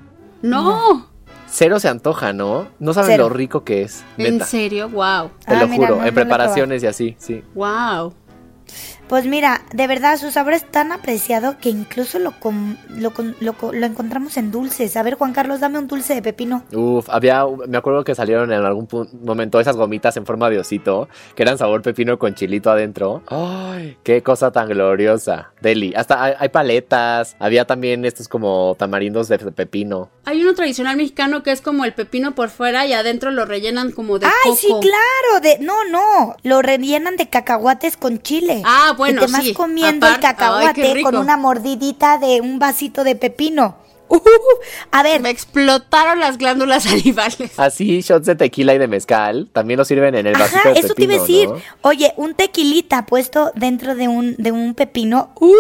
wow. 0.43 0.51
No, 0.51 1.09
Cero 1.59 1.81
se 1.81 1.89
antoja, 1.89 2.35
¿no? 2.35 2.69
No 2.81 2.93
saben 2.93 3.13
Cero. 3.13 3.31
lo 3.31 3.35
rico 3.35 3.65
que 3.65 3.81
es. 3.81 4.05
en 4.19 4.45
serio, 4.45 4.91
wow, 4.91 5.31
Te 5.47 5.55
Ah, 5.55 5.61
lo 5.61 5.69
mira, 5.69 5.87
juro. 5.87 5.89
no, 5.89 5.95
no 5.95 6.01
lo 6.01 6.05
he 6.05 6.09
en 6.09 6.15
preparaciones 6.15 6.83
y 6.83 6.87
así, 6.87 7.17
sí. 7.19 7.43
wow. 7.55 8.13
Pues 9.09 9.25
mira, 9.25 9.63
de 9.73 9.87
verdad 9.87 10.17
su 10.19 10.33
sabor 10.33 10.53
es 10.53 10.65
tan 10.69 10.91
apreciado 10.91 11.59
que 11.59 11.69
incluso 11.71 12.19
lo, 12.19 12.33
com- 12.41 12.77
lo, 12.89 13.13
con- 13.15 13.37
lo, 13.41 13.53
co- 13.53 13.73
lo 13.73 13.87
encontramos 13.87 14.37
en 14.37 14.51
dulces. 14.51 14.97
A 14.97 15.03
ver, 15.05 15.15
Juan 15.15 15.33
Carlos, 15.33 15.61
dame 15.61 15.79
un 15.79 15.87
dulce 15.87 16.15
de 16.15 16.23
pepino. 16.23 16.65
Uf, 16.73 17.09
había, 17.09 17.45
me 17.69 17.79
acuerdo 17.79 18.03
que 18.03 18.17
salieron 18.17 18.53
en 18.53 18.65
algún 18.65 18.89
momento 19.23 19.61
esas 19.61 19.77
gomitas 19.77 20.17
en 20.17 20.27
forma 20.27 20.51
de 20.51 20.59
osito, 20.59 21.09
que 21.37 21.45
eran 21.45 21.57
sabor 21.57 21.83
pepino 21.83 22.19
con 22.19 22.35
chilito 22.35 22.69
adentro. 22.71 23.23
¡Ay! 23.29 23.97
¡Qué 24.03 24.23
cosa 24.25 24.51
tan 24.51 24.69
gloriosa! 24.69 25.53
Deli. 25.61 25.95
Hasta 25.95 26.23
hay, 26.25 26.33
hay 26.39 26.49
paletas, 26.49 27.37
había 27.39 27.65
también 27.65 28.05
estos 28.05 28.27
como 28.27 28.75
tamarindos 28.77 29.29
de 29.29 29.39
pepino. 29.39 30.11
Hay 30.25 30.43
uno 30.43 30.55
tradicional 30.55 30.97
mexicano 30.97 31.45
que 31.45 31.53
es 31.53 31.61
como 31.61 31.85
el 31.85 31.95
pepino 31.95 32.35
por 32.35 32.49
fuera 32.51 32.85
y 32.87 32.93
adentro 32.93 33.31
lo 33.31 33.45
rellenan 33.45 33.93
como 33.93 34.19
de 34.19 34.27
¡Ay, 34.27 34.33
coco. 34.45 34.57
sí, 34.57 34.67
claro! 34.81 35.41
De, 35.43 35.59
no, 35.65 35.85
no, 35.85 36.35
lo 36.43 36.61
rellenan 36.63 37.17
de 37.17 37.29
cacahuates 37.29 37.97
con 37.97 38.21
chile. 38.21 38.63
Ah, 38.65 38.95
bueno, 38.97 39.23
Y 39.23 39.27
te 39.27 39.33
vas 39.33 39.43
sí. 39.43 39.55
comiendo 39.55 40.07
el 40.07 40.21
cacahuate 40.21 40.93
ay, 40.97 41.03
con 41.03 41.17
una 41.17 41.37
mordidita 41.37 42.19
de 42.19 42.41
un 42.41 42.59
vasito 42.59 43.05
de 43.05 43.17
pepino. 43.17 43.77
Uh, 44.09 44.21
a 44.93 45.03
ver, 45.03 45.21
Me 45.21 45.31
explotaron 45.31 46.21
las 46.21 46.39
glándulas 46.39 46.83
salivales. 46.85 47.59
Así, 47.59 48.03
shots 48.03 48.27
de 48.27 48.37
tequila 48.37 48.73
y 48.73 48.79
de 48.79 48.87
mezcal, 48.87 49.49
también 49.53 49.79
lo 49.79 49.85
sirven 49.85 50.15
en 50.15 50.29
el 50.29 50.35
vasito 50.35 50.59
Ajá, 50.61 50.73
de 50.73 50.79
eso 50.79 50.95
te 50.95 51.03
iba 51.03 51.15
a 51.15 51.19
pepino, 51.19 51.39
decir. 51.41 51.49
¿no? 51.49 51.61
Oye, 51.83 52.15
un 52.17 52.35
tequilita 52.35 53.05
puesto 53.07 53.51
dentro 53.57 53.97
de 53.97 54.07
un, 54.07 54.37
de 54.39 54.53
un 54.53 54.75
pepino. 54.75 55.31
Uf. 55.41 55.57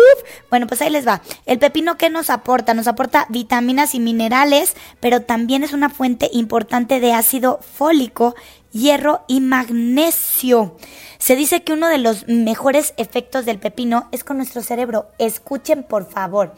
Bueno, 0.49 0.69
pues 0.69 0.81
ahí 0.81 0.91
les 0.91 1.07
va. 1.07 1.23
El 1.45 1.59
pepino, 1.59 1.99
¿qué 1.99 2.09
nos 2.09 2.31
aporta? 2.31 2.73
Nos 2.73 2.87
aporta 2.87 3.27
vitaminas 3.31 3.97
y 3.97 3.99
minerales, 4.01 4.77
pero 5.01 5.23
también 5.23 5.65
es 5.65 5.73
una 5.73 5.89
fuente 5.89 6.31
importante 6.33 7.01
de 7.01 7.15
ácido 7.15 7.59
fólico, 7.77 8.37
hierro 8.77 9.23
y 9.27 9.41
magnesio. 9.41 10.77
Se 11.19 11.35
dice 11.37 11.63
que 11.63 11.73
uno 11.73 11.89
de 11.89 11.99
los 11.99 12.29
mejores 12.29 12.95
efectos 12.97 13.45
del 13.47 13.59
pepino 13.59 14.09
es 14.13 14.23
con 14.25 14.37
nuestro 14.37 14.63
cerebro. 14.63 15.07
Escuchen, 15.19 15.83
por 15.83 16.09
favor. 16.09 16.55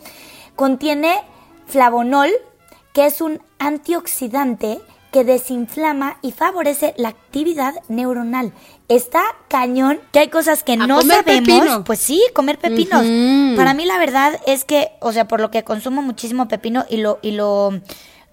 Contiene 0.57 1.17
flavonol, 1.67 2.31
que 2.93 3.07
es 3.07 3.21
un 3.21 3.41
antioxidante 3.59 4.81
que 5.13 5.25
desinflama 5.25 6.19
y 6.21 6.33
favorece 6.33 6.93
la 6.99 7.09
actividad 7.09 7.75
neuronal. 7.89 8.53
Está 8.89 9.23
cañón 9.49 10.01
que 10.13 10.19
hay 10.19 10.29
cosas 10.29 10.63
que 10.63 10.75
A 10.75 10.77
no 10.77 10.99
comer 10.99 11.25
sabemos. 11.25 11.49
pepino. 11.49 11.85
Pues 11.85 11.99
sí, 11.99 12.23
comer 12.35 12.59
pepinos. 12.59 13.07
Para 13.57 13.73
mí 13.75 13.87
la 13.87 13.99
verdad 13.99 14.39
es 14.47 14.65
que, 14.65 14.91
o 15.01 15.13
sea, 15.13 15.27
por 15.27 15.41
lo 15.41 15.51
que 15.51 15.65
consumo 15.65 16.03
muchísimo 16.03 16.49
pepino 16.49 16.85
y 16.91 16.99
lo 16.99 17.19
y 17.23 17.31
lo 17.31 17.81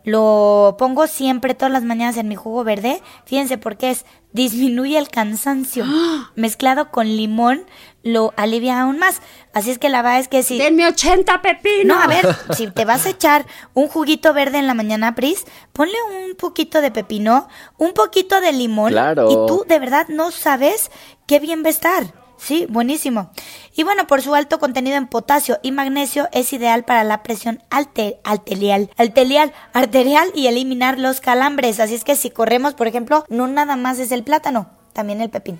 lo 0.05 0.75
pongo 0.77 1.07
siempre 1.07 1.55
todas 1.55 1.71
las 1.71 1.83
mañanas 1.83 2.17
en 2.17 2.27
mi 2.27 2.35
jugo 2.35 2.63
verde. 2.63 3.01
Fíjense 3.25 3.57
porque 3.57 3.89
es 3.89 4.05
disminuye 4.31 4.97
el 4.97 5.09
cansancio. 5.09 5.85
Mezclado 6.35 6.91
con 6.91 7.07
limón 7.07 7.65
lo 8.03 8.33
alivia 8.38 8.81
aún 8.81 9.00
más. 9.00 9.21
Así 9.53 9.71
es 9.71 9.79
que 9.79 9.89
la 9.89 10.03
verdad 10.03 10.19
es 10.19 10.27
que 10.27 10.43
si 10.43 10.59
Denme 10.59 10.88
80 10.88 11.41
pepinos. 11.41 11.97
no, 11.97 12.01
a 12.01 12.05
ver, 12.05 12.27
si 12.55 12.67
te 12.67 12.85
vas 12.85 13.07
a 13.07 13.09
echar 13.09 13.47
un 13.74 13.88
juguito 13.88 14.31
verde 14.33 14.59
en 14.59 14.67
la 14.67 14.75
mañana, 14.75 15.15
Pris, 15.15 15.43
ponle 15.74 15.95
un 16.12 16.35
poquito 16.35 16.81
de 16.81 16.91
pepino, 16.91 17.47
un 17.77 17.93
poquito 17.93 18.41
de 18.41 18.51
limón. 18.53 18.91
Claro. 18.91 19.31
Y 19.31 19.33
tú 19.47 19.65
de 19.67 19.79
verdad 19.79 20.07
no 20.07 20.29
sabes 20.29 20.91
qué 21.25 21.39
bien 21.39 21.63
va 21.63 21.67
a 21.67 21.71
estar. 21.71 22.25
Sí, 22.37 22.67
buenísimo. 22.69 23.31
Y 23.75 23.83
bueno, 23.83 24.07
por 24.07 24.21
su 24.21 24.35
alto 24.35 24.59
contenido 24.59 24.97
en 24.97 25.07
potasio 25.07 25.57
y 25.63 25.71
magnesio 25.71 26.27
es 26.31 26.51
ideal 26.53 26.83
para 26.83 27.03
la 27.03 27.23
presión 27.23 27.63
alte- 27.69 28.19
arterial, 28.23 28.89
arterial, 28.97 29.53
arterial 29.73 30.29
y 30.35 30.47
eliminar 30.47 30.99
los 30.99 31.21
calambres. 31.21 31.79
Así 31.79 31.95
es 31.95 32.03
que 32.03 32.15
si 32.15 32.29
corremos, 32.29 32.73
por 32.73 32.87
ejemplo, 32.87 33.25
no 33.29 33.47
nada 33.47 33.75
más 33.77 33.99
es 33.99 34.11
el 34.11 34.23
plátano, 34.23 34.69
también 34.93 35.21
el 35.21 35.29
pepino. 35.29 35.59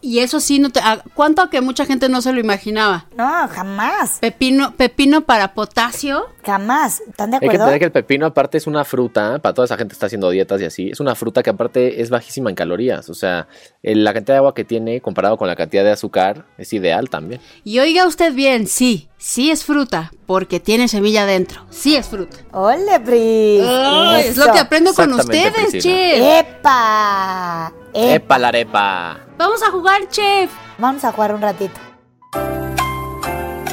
Y 0.00 0.20
eso 0.20 0.38
sí, 0.40 0.58
no 0.60 0.70
te, 0.70 0.80
ah, 0.82 1.02
¿cuánto 1.14 1.50
que 1.50 1.60
mucha 1.60 1.84
gente 1.86 2.08
no 2.08 2.22
se 2.22 2.32
lo 2.32 2.38
imaginaba? 2.40 3.06
No, 3.16 3.48
jamás, 3.48 4.18
Pepino, 4.20 4.74
pepino 4.76 5.22
para 5.22 5.54
potasio. 5.54 6.26
jamás. 6.46 7.00
¿Están 7.08 7.30
de 7.30 7.36
Hay 7.36 7.40
que 7.40 7.46
acuerdo? 7.46 7.64
entender 7.64 7.78
que 7.80 7.84
el 7.86 7.92
pepino 7.92 8.26
aparte 8.26 8.58
es 8.58 8.66
una 8.66 8.84
fruta, 8.84 9.38
para 9.40 9.54
toda 9.54 9.64
esa 9.64 9.76
gente 9.76 9.90
que 9.90 9.94
está 9.94 10.06
haciendo 10.06 10.30
dietas 10.30 10.60
y 10.60 10.64
así, 10.66 10.90
es 10.90 11.00
una 11.00 11.14
fruta 11.14 11.42
que 11.42 11.50
aparte 11.50 12.00
es 12.00 12.10
bajísima 12.10 12.48
en 12.50 12.56
calorías. 12.56 13.08
O 13.10 13.14
sea, 13.14 13.48
el- 13.82 14.04
la 14.04 14.12
cantidad 14.12 14.34
de 14.34 14.38
agua 14.38 14.54
que 14.54 14.64
tiene 14.64 15.00
comparado 15.00 15.36
con 15.36 15.48
la 15.48 15.56
cantidad 15.56 15.82
de 15.84 15.90
azúcar 15.92 16.46
es 16.58 16.72
ideal 16.72 17.10
también. 17.10 17.40
Y 17.64 17.78
oiga 17.80 18.06
usted 18.06 18.32
bien, 18.34 18.66
sí, 18.68 19.08
sí 19.18 19.50
es 19.50 19.64
fruta, 19.64 20.12
porque 20.26 20.60
tiene 20.60 20.86
semilla 20.88 21.22
adentro. 21.24 21.66
Sí 21.70 21.96
es 21.96 22.06
fruta. 22.06 22.36
¡Ole, 22.52 23.00
Pris! 23.00 23.62
Ay, 23.66 24.24
es 24.28 24.36
lo 24.36 24.52
que 24.52 24.58
aprendo 24.60 24.92
con 24.94 25.12
ustedes, 25.14 25.72
chef. 25.82 26.22
¡Epa! 26.22 27.72
¡Epa! 27.94 28.14
¡Epa 28.14 28.38
la 28.38 28.48
arepa! 28.48 29.16
Vamos 29.36 29.62
a 29.62 29.70
jugar, 29.70 30.08
chef. 30.08 30.50
Vamos 30.78 31.04
a 31.04 31.12
jugar 31.12 31.34
un 31.34 31.42
ratito. 31.42 31.78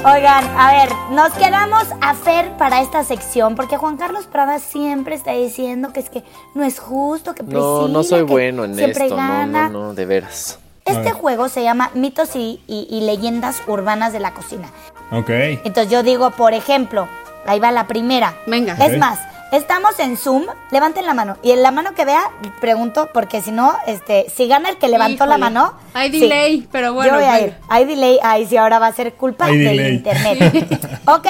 Oigan, 0.06 0.46
a 0.58 0.72
ver, 0.72 0.90
nos 1.12 1.34
quedamos 1.34 1.84
a 2.00 2.14
Fer 2.14 2.56
para 2.58 2.82
esta 2.82 3.04
sección 3.04 3.56
porque 3.56 3.76
Juan 3.76 3.98
Carlos 3.98 4.28
Prada 4.28 4.60
siempre 4.60 5.14
está 5.14 5.34
diciendo 5.34 5.92
que 5.92 6.00
es 6.00 6.10
que 6.10 6.24
no 6.56 6.64
es 6.64 6.80
justo, 6.80 7.36
que 7.36 7.44
No, 7.44 7.50
Priscila, 7.50 7.88
no 7.94 8.04
soy 8.04 8.20
que 8.20 8.32
bueno 8.32 8.64
en 8.64 8.76
siempre 8.76 9.04
esto, 9.06 9.18
no, 9.18 9.28
gana. 9.28 9.68
no, 9.70 9.88
no, 9.88 9.94
de 9.94 10.06
veras. 10.06 10.58
Este 10.86 11.12
juego 11.12 11.50
se 11.50 11.64
llama 11.64 11.92
Mitos 11.94 12.36
y, 12.36 12.62
y- 12.66 12.88
y 12.90 13.02
leyendas 13.02 13.62
urbanas 13.68 14.12
de 14.14 14.20
la 14.22 14.34
cocina. 14.34 14.70
Ok. 15.12 15.30
Entonces 15.30 15.92
yo 15.92 16.02
digo, 16.02 16.32
por 16.32 16.54
ejemplo, 16.54 17.08
ahí 17.46 17.60
va 17.60 17.72
la 17.72 17.86
primera. 17.86 18.34
Venga. 18.48 18.74
Es 18.74 18.98
más, 18.98 19.20
estamos 19.52 20.00
en 20.00 20.18
Zoom, 20.18 20.46
levanten 20.72 21.06
la 21.06 21.14
mano. 21.14 21.38
Y 21.42 21.52
en 21.52 21.64
la 21.64 21.72
mano 21.72 21.94
que 21.94 22.06
vea, 22.06 22.22
pregunto, 22.60 23.10
porque 23.14 23.42
si 23.42 23.52
no, 23.52 23.76
este, 23.88 24.30
si 24.30 24.48
gana 24.48 24.70
el 24.70 24.78
que 24.78 24.88
levantó 24.88 25.26
la 25.26 25.38
mano. 25.38 25.74
Hay 25.94 26.12
sí. 26.12 26.22
delay, 26.22 26.68
pero 26.72 26.94
bueno, 26.94 27.12
Yo 27.12 27.16
voy 27.20 27.26
a 27.26 27.42
ir. 27.42 27.58
Hay 27.70 27.86
delay, 27.86 28.20
ay, 28.22 28.46
sí, 28.46 28.58
ahora 28.58 28.80
va 28.80 28.88
a 28.88 28.94
ser 28.94 29.14
culpa 29.14 29.46
Hay 29.46 29.58
del 29.58 29.78
delay. 29.78 29.94
internet. 29.96 31.02
ok. 31.08 31.28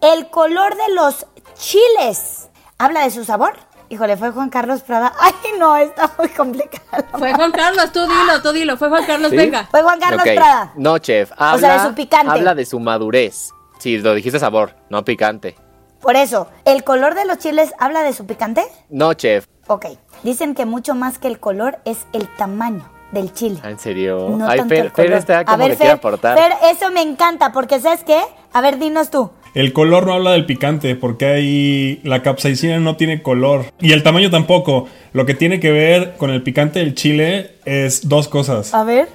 El 0.00 0.28
color 0.28 0.74
de 0.76 0.94
los 0.94 1.26
chiles. 1.54 2.48
¿Habla 2.78 3.02
de 3.02 3.10
su 3.10 3.24
sabor? 3.24 3.54
Híjole, 3.90 4.16
fue 4.16 4.30
Juan 4.30 4.50
Carlos 4.50 4.82
Prada. 4.82 5.12
Ay, 5.20 5.32
no, 5.58 5.76
está 5.76 6.10
muy 6.16 6.28
complicado. 6.28 7.04
Fue 7.18 7.34
Juan 7.34 7.50
Carlos, 7.50 7.92
tú 7.92 8.00
dilo, 8.02 8.40
tú 8.40 8.52
dilo. 8.52 8.76
Fue 8.76 8.88
Juan 8.88 9.04
Carlos, 9.04 9.30
¿Sí? 9.30 9.36
venga. 9.36 9.66
Fue 9.70 9.82
Juan 9.82 9.98
Carlos. 9.98 10.22
Prada. 10.22 10.72
No, 10.76 10.96
chef. 10.98 11.32
Habla, 11.36 11.54
O 11.54 11.58
sea, 11.58 11.82
de 11.82 11.88
su 11.88 11.94
picante. 11.94 12.32
Habla 12.32 12.54
de 12.54 12.64
su 12.64 12.78
madurez. 12.78 13.50
Sí, 13.78 13.98
lo 13.98 14.14
dijiste 14.14 14.38
sabor, 14.38 14.76
no 14.90 15.04
picante. 15.04 15.56
Por 16.00 16.16
eso, 16.16 16.48
¿el 16.64 16.82
color 16.82 17.14
de 17.14 17.26
los 17.26 17.38
chiles 17.38 17.72
habla 17.78 18.02
de 18.02 18.12
su 18.12 18.26
picante? 18.26 18.62
No, 18.88 19.12
chef. 19.14 19.46
Ok. 19.66 19.86
Dicen 20.22 20.54
que 20.54 20.64
mucho 20.64 20.94
más 20.94 21.18
que 21.18 21.28
el 21.28 21.38
color 21.38 21.78
es 21.84 22.06
el 22.12 22.26
tamaño 22.36 22.84
del 23.12 23.32
chile. 23.32 23.58
Ah, 23.62 23.70
¿En 23.70 23.78
serio? 23.78 24.28
No 24.30 24.48
Ay, 24.48 24.58
tanto 24.58 24.74
Fer, 24.74 24.84
el 24.86 24.90
Fer 24.92 25.06
color. 25.06 25.18
está 25.18 25.44
como 25.44 25.54
a 25.54 25.66
ver, 25.68 25.76
Fer, 25.76 25.90
aportar. 25.90 26.38
Fer, 26.38 26.52
eso 26.72 26.90
me 26.90 27.02
encanta, 27.02 27.52
porque 27.52 27.80
¿sabes 27.80 28.02
qué? 28.04 28.18
A 28.52 28.60
ver, 28.60 28.78
dinos 28.78 29.10
tú. 29.10 29.30
El 29.52 29.72
color 29.72 30.06
no 30.06 30.14
habla 30.14 30.30
del 30.30 30.46
picante, 30.46 30.94
porque 30.94 31.26
ahí 31.26 32.00
la 32.04 32.22
capsaicina 32.22 32.78
no 32.78 32.96
tiene 32.96 33.20
color. 33.20 33.66
Y 33.80 33.92
el 33.92 34.02
tamaño 34.02 34.30
tampoco. 34.30 34.86
Lo 35.12 35.26
que 35.26 35.34
tiene 35.34 35.58
que 35.60 35.72
ver 35.72 36.16
con 36.16 36.30
el 36.30 36.42
picante 36.42 36.78
del 36.78 36.94
chile 36.94 37.56
es 37.64 38.08
dos 38.08 38.28
cosas. 38.28 38.72
A 38.74 38.84
ver. 38.84 39.08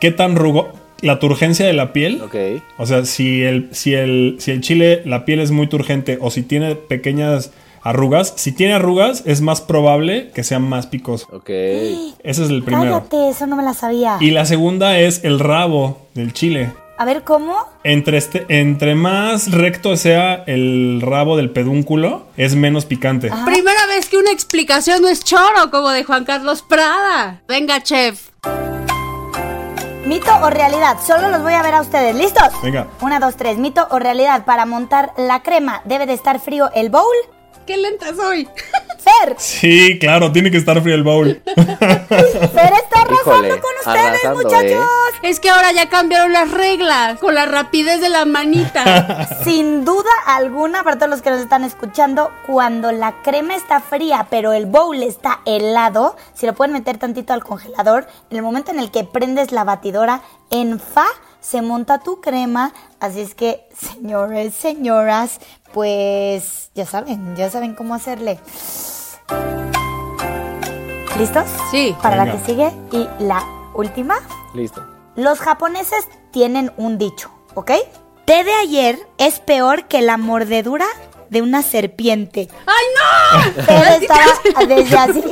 ¿Qué 0.00 0.10
tan 0.10 0.34
rugo... 0.36 0.72
La 1.02 1.18
turgencia 1.18 1.66
de 1.66 1.72
la 1.72 1.92
piel. 1.92 2.22
Ok. 2.22 2.62
O 2.78 2.86
sea, 2.86 3.04
si 3.04 3.42
el, 3.42 3.68
si, 3.72 3.94
el, 3.94 4.36
si 4.38 4.52
el 4.52 4.60
chile, 4.60 5.02
la 5.04 5.24
piel 5.24 5.40
es 5.40 5.50
muy 5.50 5.66
turgente 5.66 6.18
o 6.20 6.30
si 6.30 6.42
tiene 6.42 6.74
pequeñas 6.76 7.50
arrugas, 7.82 8.32
si 8.36 8.52
tiene 8.52 8.74
arrugas 8.74 9.24
es 9.26 9.40
más 9.40 9.60
probable 9.60 10.30
que 10.34 10.44
sea 10.44 10.58
más 10.58 10.86
picoso. 10.86 11.26
Ok. 11.32 11.48
Ese 11.50 12.12
es 12.22 12.38
el 12.50 12.62
primero. 12.62 13.02
Cállate, 13.08 13.28
eso 13.28 13.46
no 13.46 13.56
me 13.56 13.62
la 13.62 13.74
sabía. 13.74 14.16
Y 14.20 14.30
la 14.30 14.46
segunda 14.46 14.98
es 14.98 15.24
el 15.24 15.38
rabo 15.38 16.06
del 16.14 16.32
chile. 16.32 16.70
A 16.98 17.04
ver, 17.04 17.24
¿cómo? 17.24 17.56
Entre, 17.82 18.16
este, 18.16 18.46
entre 18.48 18.94
más 18.94 19.50
recto 19.50 19.96
sea 19.96 20.44
el 20.46 21.00
rabo 21.00 21.36
del 21.36 21.50
pedúnculo, 21.50 22.26
es 22.36 22.54
menos 22.54 22.84
picante. 22.84 23.28
Primera 23.44 23.86
vez 23.88 24.08
que 24.08 24.18
una 24.18 24.30
explicación 24.30 25.02
no 25.02 25.08
es 25.08 25.24
choro, 25.24 25.70
como 25.72 25.90
de 25.90 26.04
Juan 26.04 26.24
Carlos 26.24 26.62
Prada. 26.62 27.42
Venga, 27.48 27.82
chef. 27.82 28.28
¿Mito 30.12 30.30
o 30.42 30.50
realidad? 30.50 30.98
Solo 31.02 31.30
los 31.30 31.40
voy 31.42 31.54
a 31.54 31.62
ver 31.62 31.72
a 31.72 31.80
ustedes. 31.80 32.14
¿Listos? 32.14 32.48
Venga. 32.62 32.86
Una, 33.00 33.18
dos, 33.18 33.34
tres. 33.34 33.56
¿Mito 33.56 33.88
o 33.90 33.98
realidad? 33.98 34.44
Para 34.44 34.66
montar 34.66 35.14
la 35.16 35.42
crema, 35.42 35.80
¿debe 35.86 36.04
de 36.04 36.12
estar 36.12 36.38
frío 36.38 36.70
el 36.74 36.90
bowl? 36.90 37.06
Qué 37.66 37.78
lenta 37.78 38.14
soy. 38.14 38.46
Fer, 38.98 39.36
Sí, 39.38 39.98
claro, 39.98 40.30
tiene 40.30 40.50
que 40.50 40.58
estar 40.58 40.82
frío 40.82 40.96
el 40.96 41.02
bowl. 41.02 41.42
Fer 41.56 42.72
arrasando 43.12 43.46
Híjole, 43.46 43.60
con 43.60 43.70
ustedes, 43.78 44.06
arrasando, 44.06 44.42
muchachos. 44.42 44.86
Es 45.22 45.40
que 45.40 45.50
ahora 45.50 45.72
ya 45.72 45.88
cambiaron 45.88 46.32
las 46.32 46.50
reglas 46.50 47.18
con 47.18 47.34
la 47.34 47.46
rapidez 47.46 48.00
de 48.00 48.08
la 48.08 48.24
manita. 48.24 49.28
Sin 49.44 49.84
duda 49.84 50.10
alguna, 50.26 50.82
para 50.82 50.96
todos 50.96 51.10
los 51.10 51.22
que 51.22 51.30
nos 51.30 51.40
están 51.40 51.64
escuchando, 51.64 52.30
cuando 52.46 52.92
la 52.92 53.22
crema 53.22 53.54
está 53.54 53.80
fría, 53.80 54.26
pero 54.30 54.52
el 54.52 54.66
bowl 54.66 55.02
está 55.02 55.40
helado, 55.44 56.16
si 56.34 56.46
lo 56.46 56.54
pueden 56.54 56.72
meter 56.72 56.98
tantito 56.98 57.32
al 57.32 57.44
congelador, 57.44 58.06
en 58.30 58.36
el 58.36 58.42
momento 58.42 58.70
en 58.70 58.80
el 58.80 58.90
que 58.90 59.04
prendes 59.04 59.52
la 59.52 59.64
batidora, 59.64 60.22
en 60.50 60.80
fa 60.80 61.06
se 61.40 61.60
monta 61.60 61.98
tu 61.98 62.20
crema. 62.20 62.72
Así 63.00 63.20
es 63.20 63.34
que, 63.34 63.68
señores, 63.76 64.54
señoras, 64.54 65.40
pues 65.72 66.70
ya 66.74 66.86
saben, 66.86 67.36
ya 67.36 67.50
saben 67.50 67.74
cómo 67.74 67.94
hacerle. 67.94 68.38
¿Listos? 71.18 71.44
Sí. 71.70 71.94
Para 72.02 72.16
la 72.24 72.32
que 72.32 72.38
sigue 72.44 72.70
y 72.90 73.06
la 73.22 73.44
última. 73.74 74.16
Listo. 74.54 74.82
Los 75.14 75.40
japoneses 75.40 76.08
tienen 76.30 76.72
un 76.76 76.98
dicho, 76.98 77.30
¿ok? 77.54 77.72
Té 78.24 78.44
de 78.44 78.52
ayer 78.54 78.98
es 79.18 79.40
peor 79.40 79.84
que 79.84 80.00
la 80.00 80.16
mordedura 80.16 80.86
de 81.28 81.42
una 81.42 81.62
serpiente. 81.62 82.48
¡Ay, 82.66 82.84
no! 82.96 83.64
Pero 83.66 83.84
estaba 84.00 84.66
desde 84.66 84.96
así. 84.96 85.22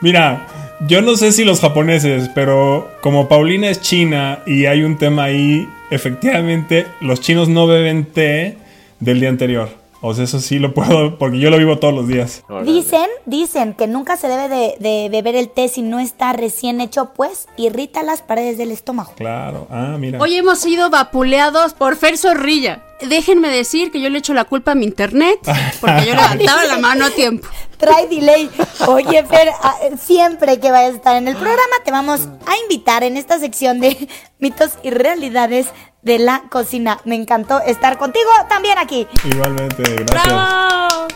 Mira, 0.00 0.46
yo 0.86 1.02
no 1.02 1.16
sé 1.16 1.32
si 1.32 1.44
los 1.44 1.60
japoneses, 1.60 2.30
pero 2.34 2.90
como 3.00 3.28
Paulina 3.28 3.68
es 3.68 3.80
china 3.80 4.40
y 4.46 4.66
hay 4.66 4.82
un 4.82 4.98
tema 4.98 5.24
ahí, 5.24 5.68
efectivamente 5.90 6.86
los 7.00 7.20
chinos 7.20 7.48
no 7.48 7.66
beben 7.66 8.04
té 8.04 8.58
del 9.00 9.20
día 9.20 9.28
anterior. 9.28 9.70
O 10.02 10.14
sea, 10.14 10.24
eso 10.24 10.40
sí 10.40 10.58
lo 10.58 10.74
puedo, 10.74 11.18
porque 11.18 11.38
yo 11.38 11.50
lo 11.50 11.58
vivo 11.58 11.78
todos 11.78 11.94
los 11.94 12.06
días. 12.06 12.44
Dicen, 12.64 13.06
dicen 13.24 13.74
que 13.74 13.86
nunca 13.86 14.16
se 14.16 14.28
debe 14.28 14.48
de, 14.48 14.76
de 14.78 15.08
beber 15.10 15.34
el 15.36 15.48
té 15.48 15.68
si 15.68 15.82
no 15.82 15.98
está 15.98 16.32
recién 16.32 16.80
hecho, 16.80 17.12
pues 17.14 17.48
irrita 17.56 18.02
las 18.02 18.20
paredes 18.22 18.58
del 18.58 18.70
estómago. 18.72 19.12
Claro. 19.16 19.66
Ah, 19.70 19.96
mira. 19.98 20.20
Hoy 20.20 20.36
hemos 20.36 20.58
sido 20.58 20.90
vapuleados 20.90 21.72
por 21.74 21.96
Fer 21.96 22.18
Zorrilla. 22.18 22.82
Déjenme 23.08 23.48
decir 23.48 23.90
que 23.90 24.00
yo 24.00 24.08
le 24.08 24.18
echo 24.18 24.32
la 24.32 24.44
culpa 24.44 24.72
a 24.72 24.74
mi 24.74 24.84
internet 24.86 25.38
porque 25.80 26.06
yo 26.06 26.14
levantaba 26.14 26.64
la 26.64 26.78
mano 26.78 27.06
a 27.06 27.10
tiempo. 27.10 27.46
Trae 27.76 28.06
delay. 28.06 28.48
Oye, 28.88 29.22
Fer, 29.24 29.48
a- 29.50 29.76
siempre 29.98 30.58
que 30.60 30.70
vayas 30.70 30.92
a 30.92 30.96
estar 30.96 31.16
en 31.16 31.28
el 31.28 31.34
programa 31.36 31.62
te 31.84 31.90
vamos 31.90 32.20
a 32.46 32.56
invitar 32.62 33.02
en 33.02 33.16
esta 33.18 33.38
sección 33.38 33.80
de 33.80 34.08
mitos 34.38 34.72
y 34.82 34.90
realidades 34.90 35.66
de 36.06 36.20
la 36.20 36.44
cocina. 36.48 37.00
Me 37.04 37.16
encantó 37.16 37.60
estar 37.60 37.98
contigo 37.98 38.30
también 38.48 38.78
aquí. 38.78 39.06
Igualmente, 39.24 39.82
gracias. 39.82 40.24
¡Bravo! 40.24 41.08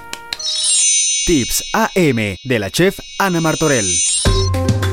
Tips 1.26 1.64
AM 1.72 2.36
de 2.42 2.58
la 2.58 2.70
chef 2.70 2.98
Ana 3.18 3.40
Martorell. 3.40 3.88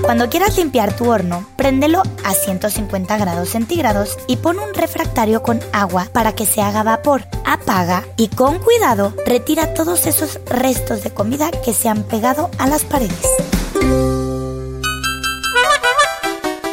Cuando 0.04 0.30
quieras 0.30 0.56
limpiar 0.56 0.96
tu 0.96 1.10
horno, 1.10 1.46
préndelo 1.58 2.04
a 2.24 2.34
150 2.34 3.18
grados 3.18 3.50
centígrados 3.50 4.18
y 4.28 4.38
pon 4.38 4.60
un 4.60 4.74
refractario 4.74 5.42
con 5.42 5.60
agua 5.74 6.08
para 6.14 6.34
que 6.34 6.46
se 6.46 6.62
haga 6.62 6.84
vapor. 6.84 7.24
Apaga 7.44 8.06
y 8.16 8.28
con 8.30 8.60
cuidado 8.60 9.14
retira 9.26 9.74
todos 9.74 10.06
esos 10.06 10.40
restos 10.46 11.04
de 11.04 11.10
comida 11.10 11.50
que 11.66 11.74
se 11.74 11.90
han 11.90 12.04
pegado 12.04 12.52
a 12.60 12.68
las 12.68 12.86
paredes. 12.86 13.28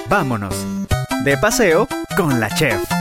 Vámonos. 0.08 0.54
De 1.24 1.38
paseo 1.38 1.88
con 2.16 2.38
la 2.38 2.50
chef. 2.50 2.93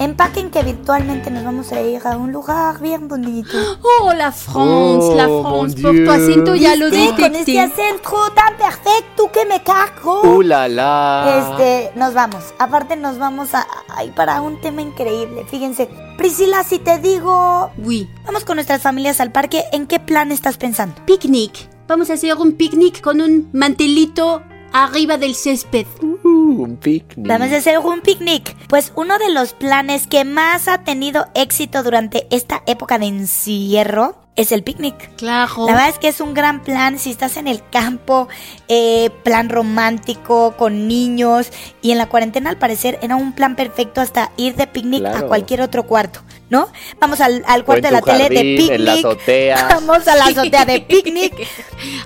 Empaquen 0.00 0.50
que 0.50 0.62
virtualmente 0.62 1.30
nos 1.30 1.44
vamos 1.44 1.70
a 1.72 1.80
ir 1.82 2.00
a 2.06 2.16
un 2.16 2.32
lugar 2.32 2.80
bien 2.80 3.06
bonito. 3.06 3.56
Oh, 3.82 4.12
la 4.14 4.32
France, 4.32 5.14
la 5.14 5.28
Oh, 5.28 5.42
France, 5.42 5.80
por 5.82 5.92
Dieu. 5.92 6.06
tu 6.06 6.10
acento 6.10 6.54
ya 6.54 6.74
lo 6.74 6.88
Sí, 6.88 7.10
con 7.14 7.34
este 7.34 7.52
detecté. 7.52 7.60
acento 7.60 8.16
tan 8.34 8.56
perfecto 8.56 9.30
que 9.30 9.44
me 9.44 9.62
cago. 9.62 10.22
¡Uh, 10.22 10.40
la, 10.40 10.68
la! 10.68 11.50
Este, 11.58 11.92
nos 11.98 12.14
vamos. 12.14 12.42
Aparte 12.58 12.96
nos 12.96 13.18
vamos 13.18 13.54
a, 13.54 13.66
ay, 13.88 14.10
para 14.16 14.40
un 14.40 14.58
tema 14.62 14.80
increíble. 14.80 15.44
Fíjense, 15.50 15.88
Priscila, 16.16 16.64
si 16.64 16.78
te 16.78 16.98
digo, 16.98 17.70
Oui, 17.76 18.08
vamos 18.24 18.44
con 18.46 18.56
nuestras 18.56 18.80
familias 18.80 19.20
al 19.20 19.32
parque, 19.32 19.64
¿en 19.70 19.86
qué 19.86 20.00
plan 20.00 20.32
estás 20.32 20.56
pensando? 20.56 20.94
picnic. 21.04 21.68
Vamos 21.88 22.08
a 22.08 22.14
hacer 22.14 22.34
un 22.36 22.52
picnic 22.52 23.02
con 23.02 23.20
un 23.20 23.50
mantelito 23.52 24.42
arriba 24.72 25.18
del 25.18 25.34
césped. 25.34 25.86
Uh, 26.02 26.19
un 26.58 26.76
picnic. 26.76 27.28
Vamos 27.28 27.52
a 27.52 27.56
hacer 27.56 27.78
un 27.78 28.00
picnic. 28.00 28.56
Pues 28.68 28.92
uno 28.96 29.18
de 29.18 29.30
los 29.32 29.52
planes 29.52 30.06
que 30.06 30.24
más 30.24 30.68
ha 30.68 30.84
tenido 30.84 31.26
éxito 31.34 31.82
durante 31.82 32.26
esta 32.30 32.62
época 32.66 32.98
de 32.98 33.06
encierro 33.06 34.19
es 34.40 34.52
el 34.52 34.62
picnic. 34.62 35.14
Claro. 35.16 35.66
La 35.66 35.72
verdad 35.72 35.88
es 35.88 35.98
que 35.98 36.08
es 36.08 36.20
un 36.20 36.34
gran 36.34 36.62
plan 36.62 36.98
si 36.98 37.10
estás 37.10 37.36
en 37.36 37.46
el 37.46 37.62
campo, 37.70 38.28
eh, 38.68 39.10
plan 39.22 39.48
romántico, 39.48 40.54
con 40.56 40.88
niños. 40.88 41.50
Y 41.82 41.92
en 41.92 41.98
la 41.98 42.08
cuarentena 42.08 42.50
al 42.50 42.56
parecer 42.56 42.98
era 43.02 43.16
un 43.16 43.32
plan 43.32 43.56
perfecto 43.56 44.00
hasta 44.00 44.32
ir 44.36 44.56
de 44.56 44.66
picnic 44.66 45.04
a 45.04 45.22
cualquier 45.26 45.60
otro 45.60 45.84
cuarto, 45.84 46.20
¿no? 46.48 46.68
Vamos 46.98 47.20
al, 47.20 47.42
cuarto 47.64 47.88
de 47.88 47.92
la 47.92 48.00
tele 48.02 48.28
de 48.28 48.40
picnic. 48.40 48.70
En 48.70 48.84
la 48.84 48.92
azotea. 48.94 49.68
Vamos 49.74 50.08
a 50.08 50.16
la 50.16 50.24
azotea 50.26 50.64
de 50.64 50.80
picnic. 50.88 51.34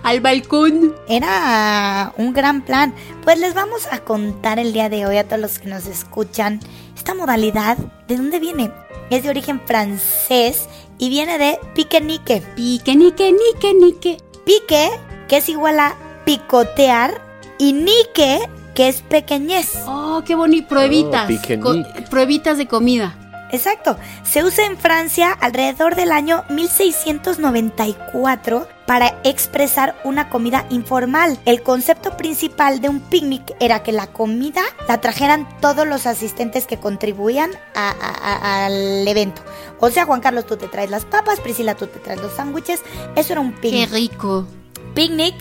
Al 0.02 0.20
balcón. 0.20 0.94
Era 1.08 2.12
un 2.16 2.32
gran 2.32 2.62
plan. 2.62 2.94
Pues 3.22 3.38
les 3.38 3.54
vamos 3.54 3.86
a 3.90 4.00
contar 4.00 4.58
el 4.58 4.72
día 4.72 4.88
de 4.88 5.06
hoy 5.06 5.16
a 5.16 5.24
todos 5.24 5.40
los 5.40 5.58
que 5.58 5.68
nos 5.68 5.86
escuchan 5.86 6.60
esta 6.96 7.14
modalidad. 7.14 7.78
¿De 8.06 8.16
dónde 8.16 8.38
viene? 8.38 8.70
Es 9.10 9.22
de 9.22 9.30
origen 9.30 9.60
francés 9.64 10.68
y 10.98 11.08
viene 11.08 11.38
de 11.38 11.58
pique-nique. 11.74 12.42
Pique, 12.54 12.94
nique, 12.94 13.32
nique, 13.32 13.74
nique. 13.74 14.16
Pique, 14.44 14.90
que 15.28 15.38
es 15.38 15.48
igual 15.48 15.80
a 15.80 15.94
picotear, 16.24 17.20
y 17.58 17.72
nique, 17.72 18.40
que 18.74 18.88
es 18.88 19.02
pequeñez. 19.02 19.78
Oh, 19.86 20.22
qué 20.26 20.34
bonito. 20.34 20.68
Pruebitas. 20.68 21.24
Oh, 21.24 21.28
pique, 21.28 21.56
nique. 21.56 22.02
pruebitas 22.10 22.58
de 22.58 22.66
comida. 22.66 23.23
Exacto. 23.50 23.96
Se 24.24 24.42
usa 24.42 24.66
en 24.66 24.76
Francia 24.76 25.30
alrededor 25.32 25.94
del 25.94 26.12
año 26.12 26.44
1694 26.48 28.66
para 28.86 29.14
expresar 29.24 29.94
una 30.04 30.28
comida 30.28 30.66
informal. 30.70 31.38
El 31.44 31.62
concepto 31.62 32.16
principal 32.16 32.80
de 32.80 32.88
un 32.88 33.00
picnic 33.00 33.54
era 33.60 33.82
que 33.82 33.92
la 33.92 34.08
comida 34.08 34.62
la 34.88 35.00
trajeran 35.00 35.48
todos 35.60 35.86
los 35.86 36.06
asistentes 36.06 36.66
que 36.66 36.78
contribuían 36.78 37.50
a- 37.74 37.90
a- 37.90 38.62
a- 38.62 38.66
al 38.66 39.06
evento. 39.08 39.42
O 39.80 39.90
sea, 39.90 40.04
Juan 40.04 40.20
Carlos, 40.20 40.46
tú 40.46 40.56
te 40.56 40.68
traes 40.68 40.90
las 40.90 41.04
papas, 41.04 41.40
Priscila, 41.40 41.74
tú 41.76 41.86
te 41.86 41.98
traes 41.98 42.20
los 42.20 42.32
sándwiches. 42.32 42.80
Eso 43.16 43.32
era 43.32 43.40
un 43.40 43.52
Qué 43.54 43.60
picnic. 43.60 43.90
rico. 43.92 44.46
Picnic 44.94 45.34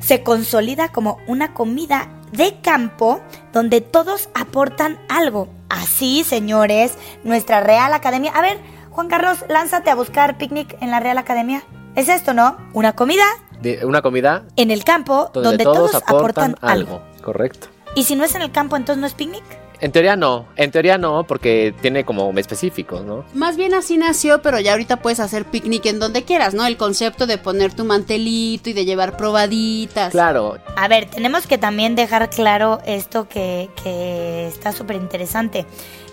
se 0.00 0.22
consolida 0.22 0.88
como 0.92 1.18
una 1.26 1.54
comida 1.54 2.08
de 2.32 2.60
campo 2.60 3.20
donde 3.52 3.80
todos 3.80 4.28
aportan 4.34 4.98
algo. 5.08 5.48
Así, 5.68 6.24
señores, 6.24 6.94
nuestra 7.24 7.60
Real 7.60 7.92
Academia. 7.92 8.32
A 8.34 8.40
ver, 8.42 8.58
Juan 8.90 9.08
Carlos, 9.08 9.44
lánzate 9.48 9.90
a 9.90 9.94
buscar 9.94 10.38
picnic 10.38 10.76
en 10.80 10.90
la 10.90 11.00
Real 11.00 11.18
Academia. 11.18 11.62
Es 11.94 12.08
esto, 12.08 12.34
¿no? 12.34 12.56
Una 12.72 12.92
comida 12.94 13.24
De- 13.60 13.84
una 13.84 14.02
comida 14.02 14.44
en 14.56 14.70
el 14.70 14.84
campo 14.84 15.30
donde, 15.32 15.48
donde, 15.50 15.64
todos, 15.64 15.90
todos, 15.90 16.02
aportan, 16.06 16.50
aportan, 16.52 16.70
algo. 16.70 16.96
algo. 17.02 17.22
Correcto. 17.22 17.68
Y 17.94 18.04
si 18.04 18.14
no 18.16 18.24
es 18.24 18.34
en 18.34 18.42
el 18.42 18.52
campo, 18.52 18.76
entonces 18.76 19.00
no 19.00 19.06
es 19.06 19.14
picnic. 19.14 19.42
En 19.80 19.92
teoría 19.92 20.16
no. 20.16 20.46
En 20.56 20.70
teoría 20.70 20.98
no, 20.98 21.24
porque 21.24 21.74
tiene 21.80 22.04
como 22.04 22.32
específicos, 22.38 23.04
¿no? 23.04 23.24
Más 23.34 23.56
bien 23.56 23.74
así 23.74 23.96
nació, 23.96 24.42
pero 24.42 24.58
ya 24.60 24.72
ahorita 24.72 24.98
puedes 24.98 25.20
hacer 25.20 25.44
picnic 25.44 25.86
en 25.86 25.98
donde 25.98 26.24
quieras, 26.24 26.54
¿no? 26.54 26.66
El 26.66 26.76
concepto 26.76 27.26
de 27.26 27.38
poner 27.38 27.74
tu 27.74 27.84
mantelito 27.84 28.70
y 28.70 28.72
de 28.72 28.84
llevar 28.84 29.16
probaditas. 29.16 30.12
Claro. 30.12 30.58
A 30.76 30.88
ver, 30.88 31.06
tenemos 31.06 31.46
que 31.46 31.58
también 31.58 31.94
dejar 31.94 32.30
claro 32.30 32.80
esto 32.86 33.28
que, 33.28 33.68
que 33.82 34.46
está 34.46 34.72
súper 34.72 34.96
interesante. 34.96 35.66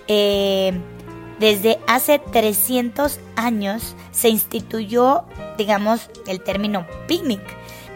Eh, 0.07 0.73
desde 1.39 1.79
hace 1.87 2.19
300 2.19 3.19
años 3.35 3.95
se 4.11 4.29
instituyó, 4.29 5.23
digamos, 5.57 6.09
el 6.27 6.41
término 6.41 6.85
picnic. 7.07 7.41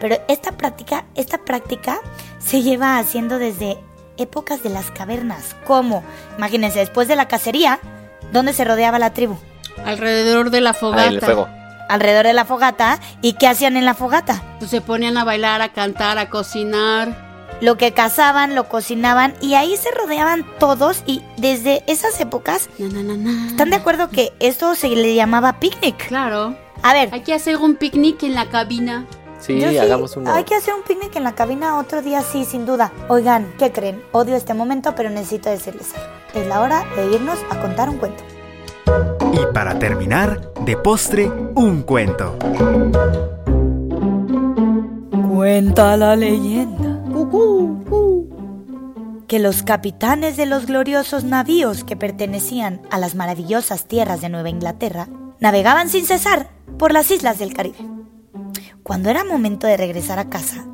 Pero 0.00 0.16
esta 0.28 0.52
práctica, 0.52 1.06
esta 1.14 1.38
práctica 1.38 1.98
se 2.38 2.62
lleva 2.62 2.98
haciendo 2.98 3.38
desde 3.38 3.78
épocas 4.18 4.62
de 4.62 4.70
las 4.70 4.90
cavernas. 4.90 5.56
¿Cómo? 5.66 6.02
Imagínense, 6.36 6.78
después 6.80 7.08
de 7.08 7.16
la 7.16 7.28
cacería, 7.28 7.78
¿dónde 8.32 8.52
se 8.52 8.64
rodeaba 8.64 8.98
la 8.98 9.12
tribu? 9.14 9.36
Alrededor 9.84 10.50
de 10.50 10.60
la 10.60 10.74
fogata. 10.74 11.10
Ah, 11.16 11.24
fuego. 11.24 11.48
Alrededor 11.88 12.26
de 12.26 12.32
la 12.34 12.44
fogata. 12.44 12.98
¿Y 13.22 13.34
qué 13.34 13.46
hacían 13.46 13.76
en 13.76 13.84
la 13.84 13.94
fogata? 13.94 14.42
Pues 14.58 14.70
se 14.70 14.80
ponían 14.80 15.16
a 15.16 15.24
bailar, 15.24 15.62
a 15.62 15.72
cantar, 15.72 16.18
a 16.18 16.28
cocinar. 16.28 17.26
lo 17.60 17.76
que 17.76 17.92
cazaban, 17.92 18.54
lo 18.54 18.68
cocinaban 18.68 19.34
y 19.40 19.54
ahí 19.54 19.76
se 19.76 19.90
rodeaban 19.90 20.44
todos 20.60 21.02
y 21.06 21.22
desde 21.38 21.82
esas 21.88 22.20
épocas 22.20 22.68
Na, 22.78 22.88
na, 22.88 23.02
na, 23.02 23.16
na. 23.16 23.46
están 23.48 23.70
de 23.70 23.76
acuerdo 23.76 24.10
que 24.10 24.32
esto 24.38 24.74
se 24.76 24.88
le 24.90 25.14
llamaba 25.14 25.58
picnic. 25.58 26.06
Claro. 26.08 26.56
A 26.82 26.92
ver, 26.92 27.08
Hay 27.10 27.22
que 27.22 27.34
hacer 27.34 27.56
un 27.56 27.74
picnic 27.74 28.22
en 28.22 28.34
la 28.34 28.46
cabina. 28.46 29.06
Sí, 29.38 29.60
yo 29.60 29.70
sí, 29.70 29.78
hagamos 29.78 30.16
uno. 30.16 30.32
hay 30.32 30.44
que 30.44 30.54
hacer 30.54 30.74
un 30.74 30.82
picnic 30.82 31.14
en 31.16 31.24
la 31.24 31.34
cabina 31.34 31.78
otro 31.78 32.02
día, 32.02 32.22
sí, 32.22 32.44
sin 32.44 32.66
duda. 32.66 32.92
Oigan, 33.08 33.52
¿qué 33.58 33.72
creen? 33.72 34.02
Odio 34.12 34.34
este 34.34 34.54
momento, 34.54 34.94
pero 34.94 35.10
necesito 35.10 35.48
decirles 35.50 35.94
algo. 35.94 36.08
Es 36.34 36.46
la 36.46 36.60
hora 36.60 36.84
de 36.96 37.14
irnos 37.14 37.38
a 37.50 37.60
contar 37.60 37.88
un 37.88 37.98
cuento. 37.98 38.22
Y 39.32 39.52
para 39.52 39.78
terminar, 39.78 40.52
de 40.64 40.76
postre, 40.76 41.30
un 41.54 41.82
cuento. 41.82 42.36
Cuenta 45.28 45.96
la 45.96 46.16
leyenda 46.16 46.98
que 49.28 49.38
los 49.38 49.62
capitanes 49.62 50.38
de 50.38 50.46
los 50.46 50.66
gloriosos 50.66 51.22
navíos 51.22 51.84
que 51.84 51.96
pertenecían 51.96 52.80
a 52.90 52.98
las 52.98 53.14
maravillosas 53.14 53.84
tierras 53.84 54.22
de 54.22 54.30
Nueva 54.30 54.48
Inglaterra 54.48 55.06
navegaban 55.38 55.90
sin 55.90 56.06
cesar 56.06 56.48
por 56.78 56.92
las 56.92 57.10
islas 57.10 57.38
del 57.38 57.52
Caribe. 57.52 57.97
Cuando 58.88 59.10
era 59.10 59.22
momento 59.22 59.66
de 59.66 59.76
regresar 59.76 60.18
a 60.18 60.30
casa, 60.30 60.64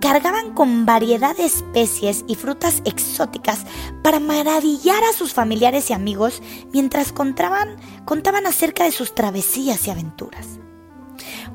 cargaban 0.00 0.52
con 0.52 0.84
variedad 0.84 1.36
de 1.36 1.44
especies 1.44 2.24
y 2.26 2.34
frutas 2.34 2.82
exóticas 2.84 3.66
para 4.02 4.18
maravillar 4.18 5.00
a 5.04 5.12
sus 5.12 5.32
familiares 5.32 5.90
y 5.90 5.92
amigos 5.92 6.42
mientras 6.72 7.12
contaban, 7.12 7.76
contaban 8.04 8.48
acerca 8.48 8.82
de 8.82 8.90
sus 8.90 9.14
travesías 9.14 9.86
y 9.86 9.90
aventuras. 9.92 10.58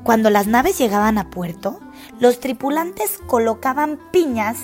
Cuando 0.02 0.30
las 0.30 0.46
naves 0.46 0.78
llegaban 0.78 1.18
a 1.18 1.28
puerto, 1.28 1.78
los 2.18 2.40
tripulantes 2.40 3.18
colocaban 3.26 4.00
piñas 4.12 4.56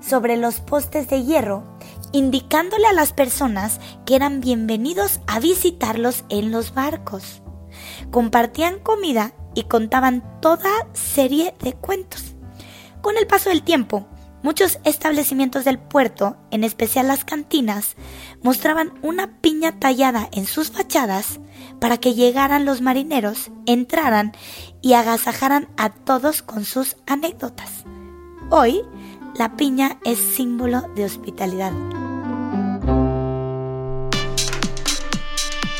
sobre 0.00 0.36
los 0.36 0.60
postes 0.60 1.08
de 1.08 1.24
hierro, 1.24 1.64
indicándole 2.12 2.86
a 2.86 2.92
las 2.92 3.12
personas 3.12 3.80
que 4.06 4.14
eran 4.14 4.40
bienvenidos 4.40 5.18
a 5.26 5.40
visitarlos 5.40 6.24
en 6.28 6.52
los 6.52 6.74
barcos. 6.74 7.42
Compartían 8.12 8.78
comida 8.78 9.32
y 9.54 9.64
contaban 9.64 10.22
toda 10.40 10.70
serie 10.92 11.54
de 11.60 11.72
cuentos. 11.72 12.34
Con 13.00 13.16
el 13.16 13.26
paso 13.26 13.50
del 13.50 13.62
tiempo, 13.62 14.06
muchos 14.42 14.78
establecimientos 14.84 15.64
del 15.64 15.78
puerto, 15.78 16.36
en 16.50 16.64
especial 16.64 17.08
las 17.08 17.24
cantinas, 17.24 17.96
mostraban 18.42 18.92
una 19.02 19.40
piña 19.40 19.78
tallada 19.80 20.28
en 20.32 20.46
sus 20.46 20.70
fachadas 20.70 21.40
para 21.80 21.98
que 21.98 22.14
llegaran 22.14 22.64
los 22.64 22.80
marineros, 22.80 23.50
entraran 23.66 24.32
y 24.82 24.92
agasajaran 24.92 25.68
a 25.76 25.90
todos 25.90 26.42
con 26.42 26.64
sus 26.64 26.96
anécdotas. 27.06 27.84
Hoy, 28.50 28.82
la 29.34 29.56
piña 29.56 29.98
es 30.04 30.18
símbolo 30.18 30.82
de 30.94 31.04
hospitalidad. 31.04 31.72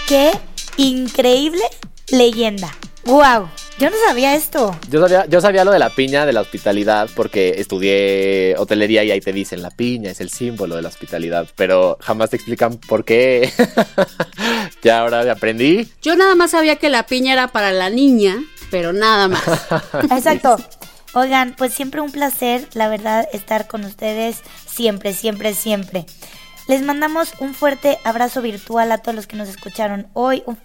¡Qué 0.09 0.33
increíble 0.77 1.63
leyenda! 2.11 2.71
¡Wow! 3.07 3.49
Yo 3.79 3.91
no 3.91 3.97
sabía 4.07 4.35
esto. 4.35 4.75
Yo 4.89 5.01
sabía, 5.01 5.27
yo 5.27 5.41
sabía 5.41 5.65
lo 5.65 5.73
de 5.73 5.79
la 5.79 5.91
piña 5.91 6.25
de 6.27 6.33
la 6.33 6.41
hospitalidad 6.41 7.11
porque 7.15 7.57
estudié 7.59 8.55
hotelería 8.57 9.05
y 9.05 9.11
ahí 9.11 9.21
te 9.21 9.33
dicen 9.33 9.63
la 9.63 9.71
piña 9.71 10.11
es 10.11 10.21
el 10.21 10.31
símbolo 10.31 10.77
de 10.77 10.83
la 10.83 10.89
hospitalidad, 10.89 11.47
pero 11.57 11.99
jamás 12.01 12.31
te 12.31 12.37
explican 12.37 12.79
por 12.79 13.05
qué. 13.05 13.53
ya 14.83 15.01
ahora 15.01 15.31
aprendí. 15.31 15.89
Yo 16.03 16.17
nada 16.17 16.35
más 16.35 16.53
sabía 16.53 16.77
que 16.77 16.89
la 16.89 17.07
piña 17.07 17.33
era 17.33 17.49
para 17.49 17.73
la 17.73 17.91
niña, 17.91 18.37
pero 18.71 18.93
nada 18.93 19.29
más. 19.29 19.43
Exacto. 20.11 20.57
Oigan, 21.15 21.55
pues 21.57 21.73
siempre 21.73 22.01
un 22.01 22.11
placer, 22.11 22.69
la 22.75 22.89
verdad, 22.89 23.29
estar 23.33 23.69
con 23.69 23.85
ustedes 23.85 24.39
siempre, 24.67 25.13
siempre, 25.13 25.55
siempre. 25.55 26.07
Les 26.67 26.83
mandamos 26.83 27.33
un 27.41 27.55
fuerte 27.55 27.99
abrazo 28.05 28.41
virtual 28.41 28.91
a 28.91 28.99
todos 28.99 29.15
los 29.15 29.27
que 29.27 29.37
nos 29.37 29.49
escucharon 29.49 30.09
hoy. 30.15 30.43
Un 30.47 30.57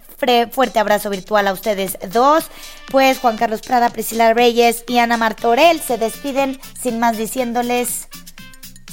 fuerte 0.50 0.78
abrazo 0.78 1.10
virtual 1.10 1.48
a 1.48 1.52
ustedes 1.52 1.98
dos. 2.12 2.44
Pues 2.90 3.18
Juan 3.18 3.36
Carlos 3.36 3.60
Prada, 3.62 3.90
Priscila 3.90 4.34
Reyes 4.34 4.84
y 4.86 4.98
Ana 4.98 5.16
Martorell 5.16 5.80
se 5.80 5.98
despiden 5.98 6.60
sin 6.80 6.98
más 6.98 7.16
diciéndoles 7.16 8.08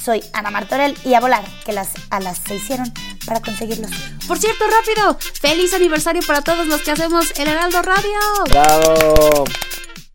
soy 0.08 0.24
Ana 0.32 0.50
Martorell 0.50 0.96
y 1.04 1.14
a 1.14 1.20
volar, 1.20 1.44
que 1.66 1.72
las 1.72 1.90
alas 2.10 2.40
se 2.46 2.54
hicieron 2.54 2.90
para 3.26 3.40
conseguirlos. 3.42 3.90
Por 4.26 4.38
cierto, 4.38 4.64
rápido, 4.66 5.18
feliz 5.40 5.74
aniversario 5.74 6.22
para 6.26 6.40
todos 6.40 6.66
los 6.66 6.80
que 6.82 6.92
hacemos 6.92 7.30
el 7.38 7.48
Heraldo 7.48 7.82
Radio. 7.82 8.18
¡Bravo! 8.48 9.44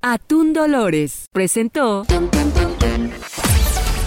Atún 0.01 0.51
Dolores 0.51 1.27
presentó 1.31 2.05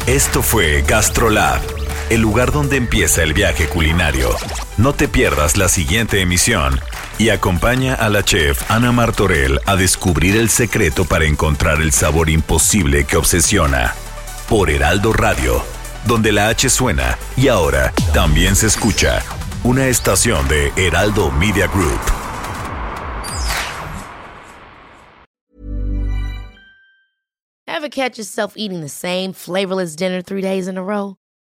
Esto 0.06 0.42
fue 0.42 0.82
Gastrolab, 0.82 1.62
el 2.10 2.20
lugar 2.20 2.52
donde 2.52 2.76
empieza 2.76 3.22
el 3.22 3.34
viaje 3.34 3.68
culinario. 3.68 4.30
No 4.76 4.92
te 4.92 5.08
pierdas 5.08 5.56
la 5.56 5.68
siguiente 5.68 6.20
emisión 6.20 6.80
y 7.18 7.30
acompaña 7.30 7.94
a 7.94 8.08
la 8.08 8.22
chef 8.22 8.70
Ana 8.70 8.92
Martorell 8.92 9.60
a 9.66 9.76
descubrir 9.76 10.36
el 10.36 10.50
secreto 10.50 11.04
para 11.04 11.24
encontrar 11.24 11.80
el 11.80 11.92
sabor 11.92 12.30
imposible 12.30 13.04
que 13.04 13.16
obsesiona. 13.16 13.94
Por 14.48 14.70
Heraldo 14.70 15.12
Radio, 15.12 15.62
donde 16.06 16.32
la 16.32 16.48
H 16.48 16.68
suena 16.70 17.18
y 17.36 17.48
ahora 17.48 17.92
también 18.12 18.54
se 18.56 18.66
escucha. 18.66 19.22
Una 19.64 19.88
estación 19.88 20.46
de 20.48 20.72
Heraldo 20.76 21.30
Media 21.32 21.66
Group. 21.66 22.00
Ever 27.66 27.88
catch 27.90 28.16
yourself 28.16 28.54
eating 28.56 28.80
the 28.80 28.88
same 28.88 29.32
flavorless 29.32 29.96
dinner 29.96 30.22
three 30.22 30.40
days 30.40 30.66
in 30.66 30.78
a 30.78 30.82
row? 30.82 31.16